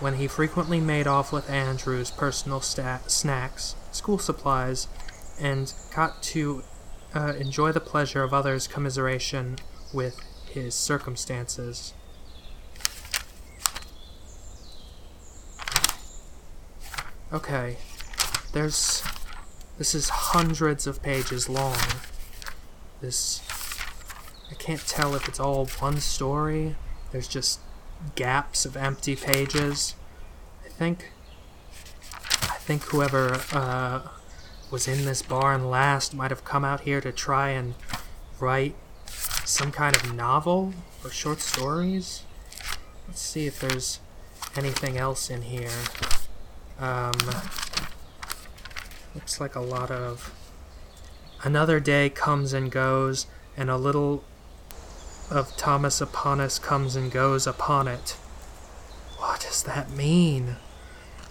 when 0.00 0.14
he 0.14 0.26
frequently 0.26 0.80
made 0.80 1.06
off 1.06 1.32
with 1.32 1.48
Andrew's 1.48 2.10
personal 2.10 2.60
snacks 2.60 3.76
school 3.92 4.18
supplies, 4.18 4.88
and 5.38 5.72
got 5.94 6.22
to 6.22 6.62
uh, 7.14 7.34
enjoy 7.38 7.72
the 7.72 7.80
pleasure 7.80 8.22
of 8.22 8.32
others' 8.32 8.66
commiseration 8.66 9.56
with 9.92 10.20
his 10.48 10.74
circumstances. 10.74 11.94
Okay, 17.32 17.76
there's. 18.52 19.04
This 19.78 19.94
is 19.94 20.08
hundreds 20.08 20.86
of 20.86 21.02
pages 21.02 21.48
long. 21.48 21.78
This. 23.00 23.40
I 24.50 24.54
can't 24.54 24.84
tell 24.86 25.14
if 25.14 25.28
it's 25.28 25.38
all 25.38 25.66
one 25.78 26.00
story. 26.00 26.74
There's 27.12 27.28
just 27.28 27.60
gaps 28.14 28.64
of 28.64 28.76
empty 28.76 29.14
pages. 29.14 29.94
I 30.64 30.68
think 30.68 31.12
I 32.42 32.56
think 32.56 32.82
whoever 32.84 33.40
uh, 33.52 34.08
was 34.70 34.88
in 34.88 35.04
this 35.04 35.22
barn 35.22 35.70
last 35.70 36.14
might 36.14 36.30
have 36.30 36.44
come 36.44 36.64
out 36.64 36.80
here 36.80 37.00
to 37.00 37.12
try 37.12 37.50
and 37.50 37.74
write 38.40 38.74
some 39.44 39.70
kind 39.70 39.94
of 39.94 40.14
novel 40.14 40.72
or 41.04 41.10
short 41.10 41.40
stories. 41.40 42.22
Let's 43.06 43.20
see 43.20 43.46
if 43.46 43.60
there's 43.60 44.00
anything 44.56 44.96
else 44.96 45.30
in 45.30 45.42
here. 45.42 45.70
Um, 46.80 47.12
looks 49.14 49.38
like 49.38 49.54
a 49.54 49.60
lot 49.60 49.90
of. 49.90 50.34
Another 51.42 51.78
day 51.78 52.08
comes 52.08 52.54
and 52.54 52.72
goes, 52.72 53.26
and 53.54 53.68
a 53.68 53.76
little 53.76 54.24
of 55.30 55.54
Thomas 55.58 56.00
Aponis 56.00 56.60
comes 56.60 56.96
and 56.96 57.12
goes 57.12 57.46
upon 57.46 57.86
it. 57.86 58.16
What 59.18 59.40
does 59.42 59.62
that 59.64 59.90
mean? 59.90 60.56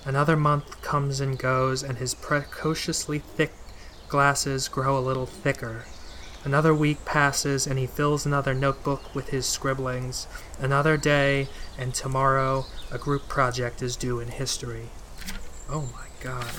Another 0.05 0.38
month 0.38 0.81
comes 0.83 1.19
and 1.19 1.38
goes, 1.38 1.81
and 1.81 1.97
his 1.97 2.13
precociously 2.13 3.19
thick 3.19 3.51
glasses 4.07 4.67
grow 4.67 4.97
a 4.97 5.01
little 5.01 5.25
thicker. 5.25 5.85
Another 6.43 6.75
week 6.75 7.03
passes, 7.05 7.65
and 7.65 7.79
he 7.79 7.88
fills 7.88 8.25
another 8.25 8.53
notebook 8.53 9.15
with 9.15 9.29
his 9.29 9.47
scribblings. 9.47 10.27
Another 10.59 10.95
day, 10.95 11.47
and 11.77 11.93
tomorrow 11.93 12.65
a 12.91 12.99
group 12.99 13.27
project 13.27 13.81
is 13.81 13.95
due 13.95 14.19
in 14.19 14.27
history. 14.29 14.89
Oh 15.71 15.88
my 15.93 16.08
god. 16.19 16.51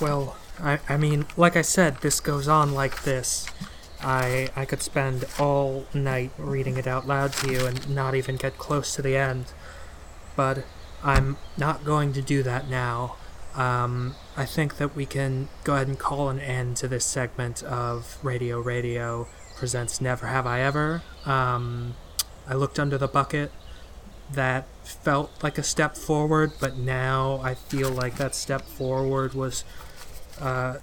Well, 0.00 0.36
I, 0.60 0.78
I 0.88 0.96
mean, 0.96 1.26
like 1.36 1.56
I 1.56 1.62
said, 1.62 2.02
this 2.02 2.20
goes 2.20 2.46
on 2.46 2.72
like 2.72 3.02
this. 3.02 3.48
I 4.00 4.48
I 4.54 4.64
could 4.64 4.82
spend 4.82 5.24
all 5.38 5.86
night 5.92 6.30
reading 6.38 6.76
it 6.76 6.86
out 6.86 7.06
loud 7.06 7.32
to 7.34 7.50
you 7.50 7.66
and 7.66 7.88
not 7.88 8.14
even 8.14 8.36
get 8.36 8.58
close 8.58 8.94
to 8.94 9.02
the 9.02 9.16
end. 9.16 9.46
But 10.36 10.64
I'm 11.02 11.36
not 11.56 11.84
going 11.84 12.12
to 12.12 12.22
do 12.22 12.42
that 12.44 12.68
now. 12.68 13.16
Um, 13.56 14.14
I 14.36 14.44
think 14.44 14.76
that 14.76 14.94
we 14.94 15.06
can 15.06 15.48
go 15.64 15.74
ahead 15.74 15.88
and 15.88 15.98
call 15.98 16.28
an 16.28 16.38
end 16.38 16.76
to 16.78 16.88
this 16.88 17.04
segment 17.04 17.62
of 17.62 18.18
Radio 18.22 18.60
Radio 18.60 19.26
presents 19.56 20.00
Never 20.00 20.26
Have 20.26 20.46
I 20.46 20.60
Ever. 20.60 21.02
Um, 21.24 21.96
I 22.46 22.54
looked 22.54 22.78
under 22.78 22.98
the 22.98 23.08
bucket. 23.08 23.50
That 24.32 24.66
felt 24.82 25.30
like 25.42 25.56
a 25.58 25.62
step 25.62 25.96
forward, 25.96 26.52
but 26.60 26.76
now 26.76 27.40
I 27.42 27.54
feel 27.54 27.90
like 27.90 28.16
that 28.16 28.34
step 28.34 28.62
forward 28.62 29.34
was 29.34 29.64
uh, 30.40 30.78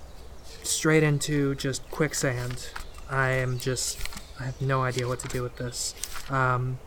straight 0.63 1.03
into 1.03 1.55
just 1.55 1.89
quicksand. 1.91 2.69
I 3.09 3.31
am 3.31 3.59
just, 3.59 3.99
I 4.39 4.45
have 4.45 4.61
no 4.61 4.81
idea 4.81 5.07
what 5.07 5.19
to 5.19 5.27
do 5.27 5.43
with 5.43 5.57
this. 5.57 5.93
Um, 6.29 6.79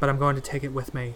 but 0.00 0.08
I'm 0.08 0.18
going 0.18 0.36
to 0.36 0.42
take 0.42 0.64
it 0.64 0.72
with 0.72 0.94
me. 0.94 1.14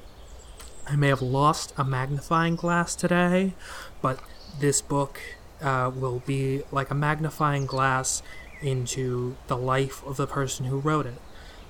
I 0.87 0.97
may 0.97 1.09
have 1.09 1.23
lost 1.23 1.75
a 1.77 1.85
magnifying 1.85 2.55
glass 2.55 2.95
today, 2.95 3.55
but 4.01 4.21
this 4.61 4.81
book 4.81 5.21
uh, 5.61 5.91
will 5.95 6.21
be 6.21 6.63
like 6.71 6.91
a 6.91 6.95
magnifying 6.95 7.67
glass 7.67 8.23
into 8.63 9.37
the 9.49 9.57
life 9.57 10.05
of 10.07 10.17
the 10.17 10.27
person 10.27 10.67
who 10.67 10.79
wrote 10.79 11.07
it. 11.07 11.21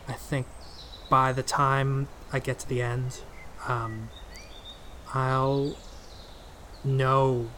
I 0.07 0.13
think 0.13 0.47
by 1.09 1.33
the 1.33 1.43
time 1.43 2.09
I 2.33 2.39
get 2.39 2.59
to 2.61 2.69
the 2.69 2.83
end, 2.83 3.21
um, 3.69 4.11
I'll 5.15 5.77
know. 6.85 7.49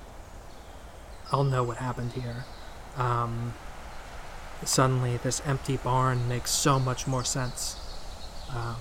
I'll 1.30 1.44
know 1.44 1.62
what 1.62 1.78
happened 1.78 2.12
here. 2.12 2.44
Um, 2.96 3.54
suddenly 4.64 5.18
this 5.18 5.42
empty 5.44 5.76
barn 5.76 6.28
makes 6.28 6.50
so 6.50 6.78
much 6.78 7.06
more 7.06 7.24
sense. 7.24 7.76
Um, 8.54 8.76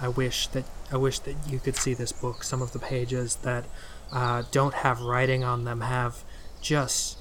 I 0.00 0.08
wish 0.08 0.46
that 0.48 0.64
I 0.92 0.96
wish 0.96 1.18
that 1.20 1.36
you 1.48 1.58
could 1.58 1.76
see 1.76 1.94
this 1.94 2.12
book. 2.12 2.42
Some 2.44 2.62
of 2.62 2.72
the 2.72 2.78
pages 2.78 3.36
that 3.36 3.64
uh, 4.12 4.44
don't 4.50 4.74
have 4.74 5.00
writing 5.00 5.44
on 5.44 5.64
them 5.64 5.80
have 5.82 6.22
just 6.60 7.18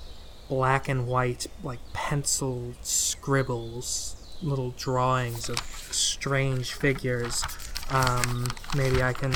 black 0.48 0.88
and 0.88 1.08
white, 1.08 1.48
like 1.64 1.80
pencil 1.94 2.74
scribbles, 2.82 4.38
little 4.42 4.72
drawings 4.72 5.50
of 5.50 5.60
strange 5.60 6.72
figures. 6.74 7.44
Um, 7.89 8.47
maybe 8.76 9.02
I 9.02 9.13
can 9.13 9.34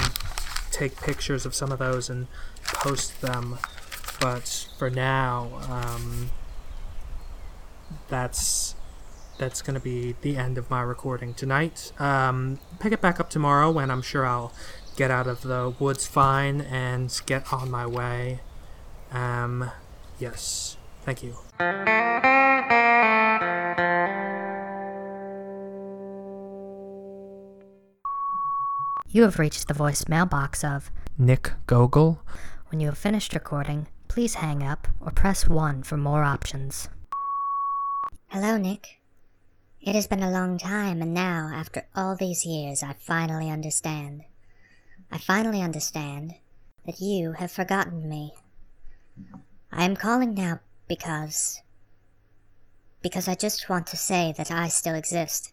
take 0.71 0.95
pictures 1.01 1.45
of 1.45 1.53
some 1.53 1.71
of 1.71 1.79
those 1.79 2.09
and 2.09 2.27
post 2.63 3.21
them. 3.21 3.57
But 4.19 4.67
for 4.77 4.89
now, 4.89 5.59
um, 5.69 6.31
that's 8.07 8.75
that's 9.37 9.61
going 9.63 9.73
to 9.73 9.79
be 9.79 10.15
the 10.21 10.37
end 10.37 10.57
of 10.57 10.69
my 10.69 10.81
recording 10.81 11.33
tonight. 11.33 11.91
Um, 11.99 12.59
pick 12.79 12.93
it 12.93 13.01
back 13.01 13.19
up 13.19 13.29
tomorrow 13.29 13.71
when 13.71 13.89
I'm 13.89 14.03
sure 14.03 14.25
I'll 14.25 14.53
get 14.95 15.09
out 15.09 15.25
of 15.25 15.41
the 15.41 15.73
woods 15.79 16.05
fine 16.05 16.61
and 16.61 17.19
get 17.25 17.51
on 17.51 17.71
my 17.71 17.87
way. 17.87 18.41
Um, 19.11 19.71
yes. 20.19 20.77
Thank 21.03 21.23
you. 21.23 21.35
You 29.13 29.23
have 29.23 29.39
reached 29.39 29.67
the 29.67 29.73
voicemail 29.73 30.29
box 30.29 30.63
of 30.63 30.89
Nick 31.17 31.51
Gogol. 31.67 32.21
When 32.69 32.79
you 32.79 32.87
have 32.87 32.97
finished 32.97 33.33
recording, 33.33 33.87
please 34.07 34.35
hang 34.35 34.63
up 34.63 34.87
or 35.01 35.11
press 35.11 35.49
1 35.49 35.83
for 35.83 35.97
more 35.97 36.23
options. 36.23 36.87
Hello, 38.27 38.55
Nick. 38.55 39.01
It 39.81 39.95
has 39.95 40.07
been 40.07 40.23
a 40.23 40.31
long 40.31 40.57
time, 40.57 41.01
and 41.01 41.13
now, 41.13 41.51
after 41.53 41.85
all 41.93 42.15
these 42.15 42.45
years, 42.45 42.83
I 42.83 42.93
finally 42.93 43.49
understand. 43.49 44.21
I 45.11 45.17
finally 45.17 45.61
understand 45.61 46.35
that 46.85 47.01
you 47.01 47.33
have 47.33 47.51
forgotten 47.51 48.07
me. 48.07 48.31
I 49.73 49.83
am 49.83 49.97
calling 49.97 50.35
now 50.35 50.61
because. 50.87 51.59
because 53.01 53.27
I 53.27 53.35
just 53.35 53.67
want 53.67 53.87
to 53.87 53.97
say 53.97 54.33
that 54.37 54.51
I 54.51 54.69
still 54.69 54.95
exist. 54.95 55.51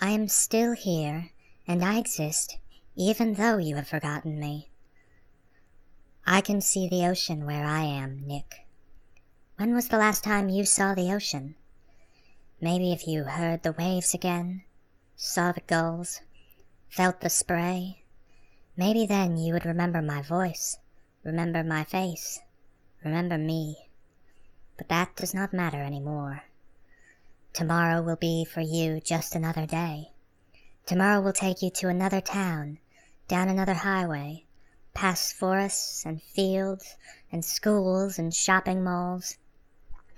I 0.00 0.10
am 0.10 0.26
still 0.26 0.72
here, 0.72 1.30
and 1.68 1.84
I 1.84 1.98
exist 1.98 2.58
even 2.96 3.34
though 3.34 3.58
you 3.58 3.76
have 3.76 3.88
forgotten 3.88 4.38
me. 4.38 4.70
I 6.26 6.40
can 6.40 6.60
see 6.60 6.88
the 6.88 7.06
ocean 7.06 7.44
where 7.44 7.66
I 7.66 7.82
am, 7.82 8.26
Nick. 8.26 8.66
When 9.56 9.74
was 9.74 9.88
the 9.88 9.98
last 9.98 10.24
time 10.24 10.48
you 10.48 10.64
saw 10.64 10.94
the 10.94 11.12
ocean? 11.12 11.56
Maybe 12.60 12.92
if 12.92 13.06
you 13.06 13.24
heard 13.24 13.62
the 13.62 13.72
waves 13.72 14.14
again, 14.14 14.62
saw 15.16 15.52
the 15.52 15.60
gulls, 15.60 16.20
felt 16.88 17.20
the 17.20 17.28
spray, 17.28 18.04
maybe 18.76 19.06
then 19.06 19.36
you 19.36 19.52
would 19.52 19.66
remember 19.66 20.00
my 20.00 20.22
voice, 20.22 20.78
remember 21.24 21.62
my 21.62 21.84
face, 21.84 22.40
remember 23.04 23.36
me. 23.36 23.90
But 24.76 24.88
that 24.88 25.14
does 25.16 25.34
not 25.34 25.52
matter 25.52 25.82
anymore. 25.82 26.44
Tomorrow 27.52 28.02
will 28.02 28.16
be 28.16 28.44
for 28.44 28.60
you 28.60 29.00
just 29.00 29.34
another 29.34 29.66
day. 29.66 30.10
Tomorrow 30.86 31.20
will 31.20 31.32
take 31.32 31.62
you 31.62 31.70
to 31.70 31.88
another 31.88 32.20
town, 32.20 32.78
down 33.28 33.48
another 33.48 33.74
highway, 33.74 34.44
past 34.92 35.34
forests 35.34 36.04
and 36.04 36.22
fields 36.22 36.96
and 37.32 37.44
schools 37.44 38.18
and 38.18 38.34
shopping 38.34 38.84
malls, 38.84 39.38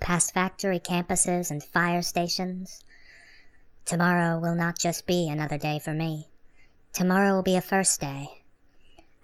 past 0.00 0.34
factory 0.34 0.80
campuses 0.80 1.50
and 1.50 1.62
fire 1.62 2.02
stations. 2.02 2.84
Tomorrow 3.84 4.38
will 4.38 4.54
not 4.54 4.78
just 4.78 5.06
be 5.06 5.28
another 5.28 5.58
day 5.58 5.78
for 5.78 5.94
me. 5.94 6.28
Tomorrow 6.92 7.34
will 7.34 7.42
be 7.42 7.56
a 7.56 7.60
first 7.60 8.00
day. 8.00 8.42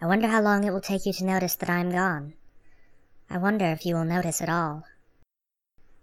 I 0.00 0.06
wonder 0.06 0.28
how 0.28 0.40
long 0.40 0.64
it 0.64 0.70
will 0.70 0.80
take 0.80 1.06
you 1.06 1.12
to 1.14 1.24
notice 1.24 1.56
that 1.56 1.70
I 1.70 1.80
am 1.80 1.90
gone. 1.90 2.34
I 3.28 3.38
wonder 3.38 3.66
if 3.66 3.86
you 3.86 3.94
will 3.94 4.04
notice 4.04 4.40
at 4.40 4.48
all. 4.48 4.84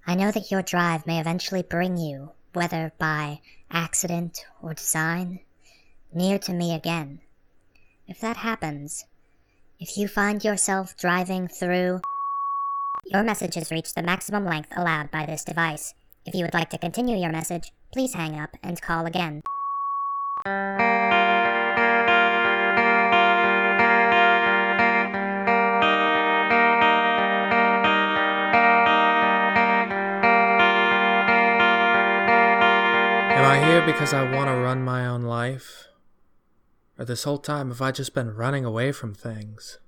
I 0.06 0.16
know 0.16 0.32
that 0.32 0.52
your 0.52 0.62
drive 0.62 1.06
may 1.06 1.20
eventually 1.20 1.62
bring 1.62 1.98
you, 1.98 2.32
whether 2.54 2.92
by 2.98 3.42
accident 3.70 4.46
or 4.62 4.74
design, 4.74 5.42
near 6.14 6.40
to 6.40 6.54
me 6.54 6.74
again. 6.74 7.22
If 8.10 8.20
that 8.22 8.38
happens, 8.38 9.06
if 9.80 9.96
you 9.96 10.08
find 10.08 10.44
yourself 10.44 10.98
driving 10.98 11.48
through 11.48 12.02
your 13.06 13.22
message 13.24 13.54
has 13.54 13.70
reached 13.70 13.94
the 13.94 14.02
maximum 14.02 14.46
length 14.46 14.70
allowed 14.76 15.12
by 15.12 15.28
this 15.28 15.44
device. 15.44 15.94
If 16.26 16.34
you 16.34 16.44
would 16.44 16.56
like 16.56 16.72
to 16.72 16.80
continue 16.80 17.18
your 17.18 17.32
message, 17.32 17.72
please 17.94 18.16
hang 18.16 18.40
up 18.40 18.58
and 18.64 18.82
call 18.82 19.06
again. 19.06 19.44
Am 33.36 33.46
I 33.46 33.64
here 33.68 33.86
because 33.86 34.14
I 34.14 34.24
want 34.36 34.50
to 34.50 34.56
run 34.56 34.84
my 34.84 35.06
own 35.06 35.22
life? 35.22 35.90
Or 37.00 37.06
this 37.06 37.24
whole 37.24 37.38
time 37.38 37.70
have 37.70 37.82
I 37.82 37.92
just 37.92 38.14
been 38.14 38.36
running 38.36 38.66
away 38.66 38.92
from 38.92 39.14
things? 39.14 39.80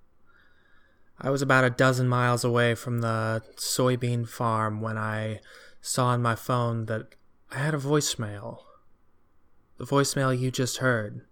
I 1.20 1.30
was 1.30 1.42
about 1.42 1.66
a 1.66 1.70
dozen 1.70 2.08
miles 2.08 2.46
away 2.46 2.74
from 2.74 3.00
the 3.00 3.44
soybean 3.58 4.28
farm 4.28 4.80
when 4.80 4.98
I 4.98 5.42
saw 5.82 6.08
on 6.08 6.22
my 6.22 6.36
phone 6.36 6.86
that 6.86 7.16
I 7.52 7.58
had 7.60 7.74
a 7.74 7.78
voicemail. 7.78 8.60
The 9.78 9.86
voicemail 9.86 10.40
you 10.40 10.52
just 10.52 10.78
heard. 10.78 11.26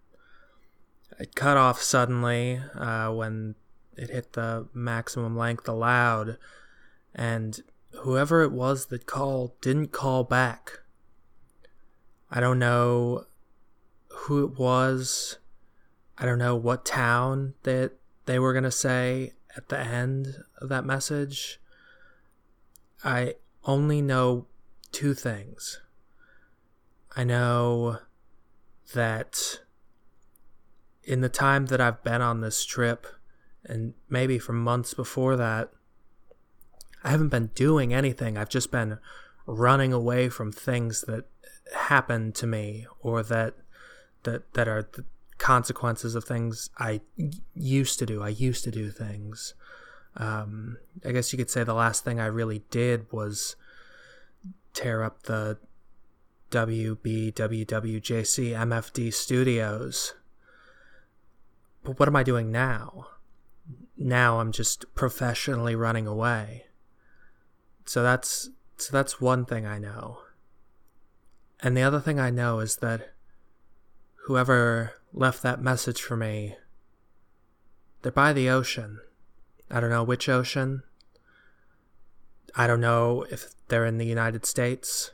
It 1.17 1.33
cut 1.33 1.55
off 1.55 1.81
suddenly 1.81 2.61
uh, 2.75 3.11
when 3.13 3.55
it 3.95 4.09
hit 4.09 4.33
the 4.33 4.67
maximum 4.73 5.37
length 5.37 5.67
allowed, 5.67 6.37
and 7.15 7.61
whoever 8.01 8.43
it 8.43 8.51
was 8.51 8.87
that 8.87 9.05
called 9.05 9.59
didn't 9.61 9.93
call 9.93 10.25
back. 10.25 10.79
I 12.29 12.41
don't 12.41 12.59
know 12.59 13.25
who 14.09 14.43
it 14.43 14.59
was. 14.59 15.37
I 16.19 16.25
don't 16.25 16.39
know 16.39 16.55
what 16.55 16.85
town 16.85 17.53
that 17.63 17.93
they 18.25 18.39
were 18.39 18.53
going 18.53 18.65
to 18.65 18.71
say 18.71 19.33
at 19.55 19.69
the 19.69 19.79
end 19.79 20.43
of 20.57 20.69
that 20.69 20.85
message. 20.85 21.59
I 23.03 23.35
only 23.63 24.01
know 24.01 24.47
two 24.91 25.13
things. 25.13 25.81
I 27.15 27.23
know 27.23 27.99
that 28.93 29.61
in 31.03 31.21
the 31.21 31.29
time 31.29 31.67
that 31.67 31.79
I've 31.81 32.03
been 32.03 32.21
on 32.21 32.41
this 32.41 32.65
trip, 32.65 33.07
and 33.65 33.93
maybe 34.09 34.37
for 34.37 34.53
months 34.53 34.93
before 34.93 35.35
that, 35.37 35.71
I 37.03 37.11
haven't 37.11 37.29
been 37.29 37.47
doing 37.55 37.93
anything. 37.93 38.37
I've 38.37 38.49
just 38.49 38.71
been 38.71 38.99
running 39.45 39.93
away 39.93 40.29
from 40.29 40.51
things 40.51 41.01
that 41.01 41.25
happened 41.73 42.35
to 42.35 42.47
me 42.47 42.85
or 42.99 43.23
that 43.23 43.55
that 44.23 44.53
that 44.53 44.67
are 44.67 44.89
consequences 45.49 46.13
of 46.13 46.23
things 46.23 46.69
I 46.77 47.01
used 47.55 47.97
to 47.97 48.05
do. 48.05 48.21
I 48.21 48.29
used 48.29 48.63
to 48.65 48.69
do 48.69 48.91
things. 48.91 49.55
Um, 50.15 50.77
I 51.03 51.11
guess 51.11 51.33
you 51.33 51.37
could 51.37 51.49
say 51.49 51.63
the 51.63 51.73
last 51.73 52.03
thing 52.03 52.19
I 52.19 52.27
really 52.27 52.61
did 52.69 53.11
was 53.11 53.55
tear 54.75 55.01
up 55.01 55.23
the 55.23 55.57
WBWWJC 56.51 57.33
MFD 57.33 59.11
studios. 59.11 60.13
But 61.83 61.97
what 61.99 62.07
am 62.07 62.15
I 62.15 62.21
doing 62.21 62.51
now? 62.51 63.07
Now 63.97 64.41
I'm 64.41 64.51
just 64.51 64.85
professionally 64.93 65.73
running 65.73 66.05
away. 66.05 66.67
So 67.85 68.03
that's 68.03 68.51
so 68.77 68.91
that's 68.91 69.19
one 69.19 69.45
thing 69.45 69.65
I 69.65 69.79
know. 69.79 70.19
And 71.59 71.75
the 71.75 71.81
other 71.81 71.99
thing 71.99 72.19
I 72.19 72.29
know 72.29 72.59
is 72.59 72.75
that 72.75 73.13
whoever 74.27 74.98
left 75.13 75.41
that 75.43 75.61
message 75.61 76.01
for 76.01 76.15
me, 76.15 76.55
they're 78.01 78.11
by 78.11 78.33
the 78.33 78.49
ocean. 78.49 78.99
I 79.69 79.79
don't 79.79 79.89
know 79.89 80.03
which 80.03 80.29
ocean. 80.29 80.83
I 82.55 82.67
don't 82.67 82.81
know 82.81 83.25
if 83.29 83.53
they're 83.67 83.85
in 83.85 83.97
the 83.97 84.05
United 84.05 84.45
States. 84.45 85.11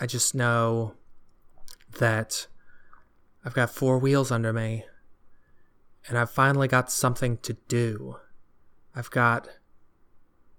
I 0.00 0.06
just 0.06 0.34
know 0.34 0.94
that 1.98 2.46
I've 3.44 3.54
got 3.54 3.70
four 3.70 3.98
wheels 3.98 4.30
under 4.30 4.52
me 4.52 4.84
and 6.08 6.18
I've 6.18 6.30
finally 6.30 6.68
got 6.68 6.90
something 6.90 7.36
to 7.38 7.54
do. 7.68 8.16
I've 8.94 9.10
got 9.10 9.48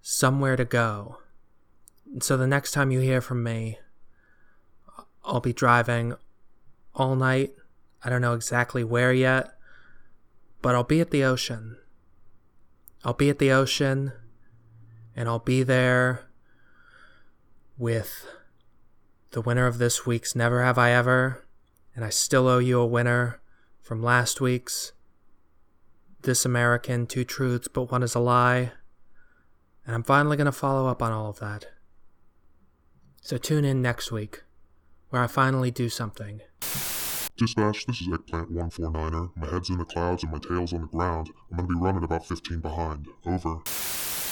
somewhere 0.01 0.55
to 0.55 0.65
go. 0.65 1.17
And 2.11 2.23
so 2.23 2.37
the 2.37 2.47
next 2.47 2.71
time 2.71 2.91
you 2.91 2.99
hear 2.99 3.21
from 3.21 3.43
me, 3.43 3.79
I'll 5.23 5.39
be 5.39 5.53
driving 5.53 6.15
all 6.95 7.15
night. 7.15 7.53
I 8.03 8.09
don't 8.09 8.21
know 8.21 8.33
exactly 8.33 8.83
where 8.83 9.13
yet, 9.13 9.53
but 10.61 10.75
I'll 10.75 10.83
be 10.83 11.01
at 11.01 11.11
the 11.11 11.23
ocean. 11.23 11.77
I'll 13.03 13.13
be 13.13 13.29
at 13.29 13.39
the 13.39 13.51
ocean 13.51 14.13
and 15.15 15.27
I'll 15.27 15.39
be 15.39 15.63
there 15.63 16.27
with 17.77 18.25
the 19.31 19.41
winner 19.41 19.67
of 19.67 19.77
this 19.77 20.05
week's 20.05 20.35
Never 20.35 20.63
Have 20.63 20.77
I 20.77 20.91
Ever, 20.91 21.45
and 21.95 22.03
I 22.03 22.09
still 22.09 22.47
owe 22.47 22.59
you 22.59 22.79
a 22.79 22.85
winner 22.85 23.41
from 23.81 24.01
last 24.01 24.41
week's 24.41 24.91
This 26.21 26.45
American, 26.45 27.05
Two 27.05 27.23
Truths, 27.23 27.67
but 27.67 27.91
One 27.91 28.03
is 28.03 28.15
a 28.15 28.19
Lie. 28.19 28.71
And 29.85 29.95
I'm 29.95 30.03
finally 30.03 30.37
going 30.37 30.45
to 30.45 30.51
follow 30.51 30.87
up 30.87 31.01
on 31.01 31.11
all 31.11 31.29
of 31.29 31.39
that. 31.39 31.67
So 33.21 33.37
tune 33.37 33.65
in 33.65 33.81
next 33.81 34.11
week 34.11 34.43
where 35.09 35.23
I 35.23 35.27
finally 35.27 35.71
do 35.71 35.89
something. 35.89 36.41
Dispatch, 37.39 37.85
this 37.85 38.01
is 38.01 38.09
Eggplant 38.11 38.53
149er. 38.53 39.31
My 39.37 39.47
head's 39.47 39.69
in 39.69 39.77
the 39.77 39.85
clouds 39.85 40.23
and 40.23 40.31
my 40.33 40.39
tail's 40.39 40.73
on 40.73 40.81
the 40.81 40.87
ground. 40.87 41.29
I'm 41.49 41.55
gonna 41.55 41.69
be 41.69 41.75
running 41.79 42.03
about 42.03 42.25
15 42.25 42.59
behind. 42.59 43.07
Over. 43.25 43.59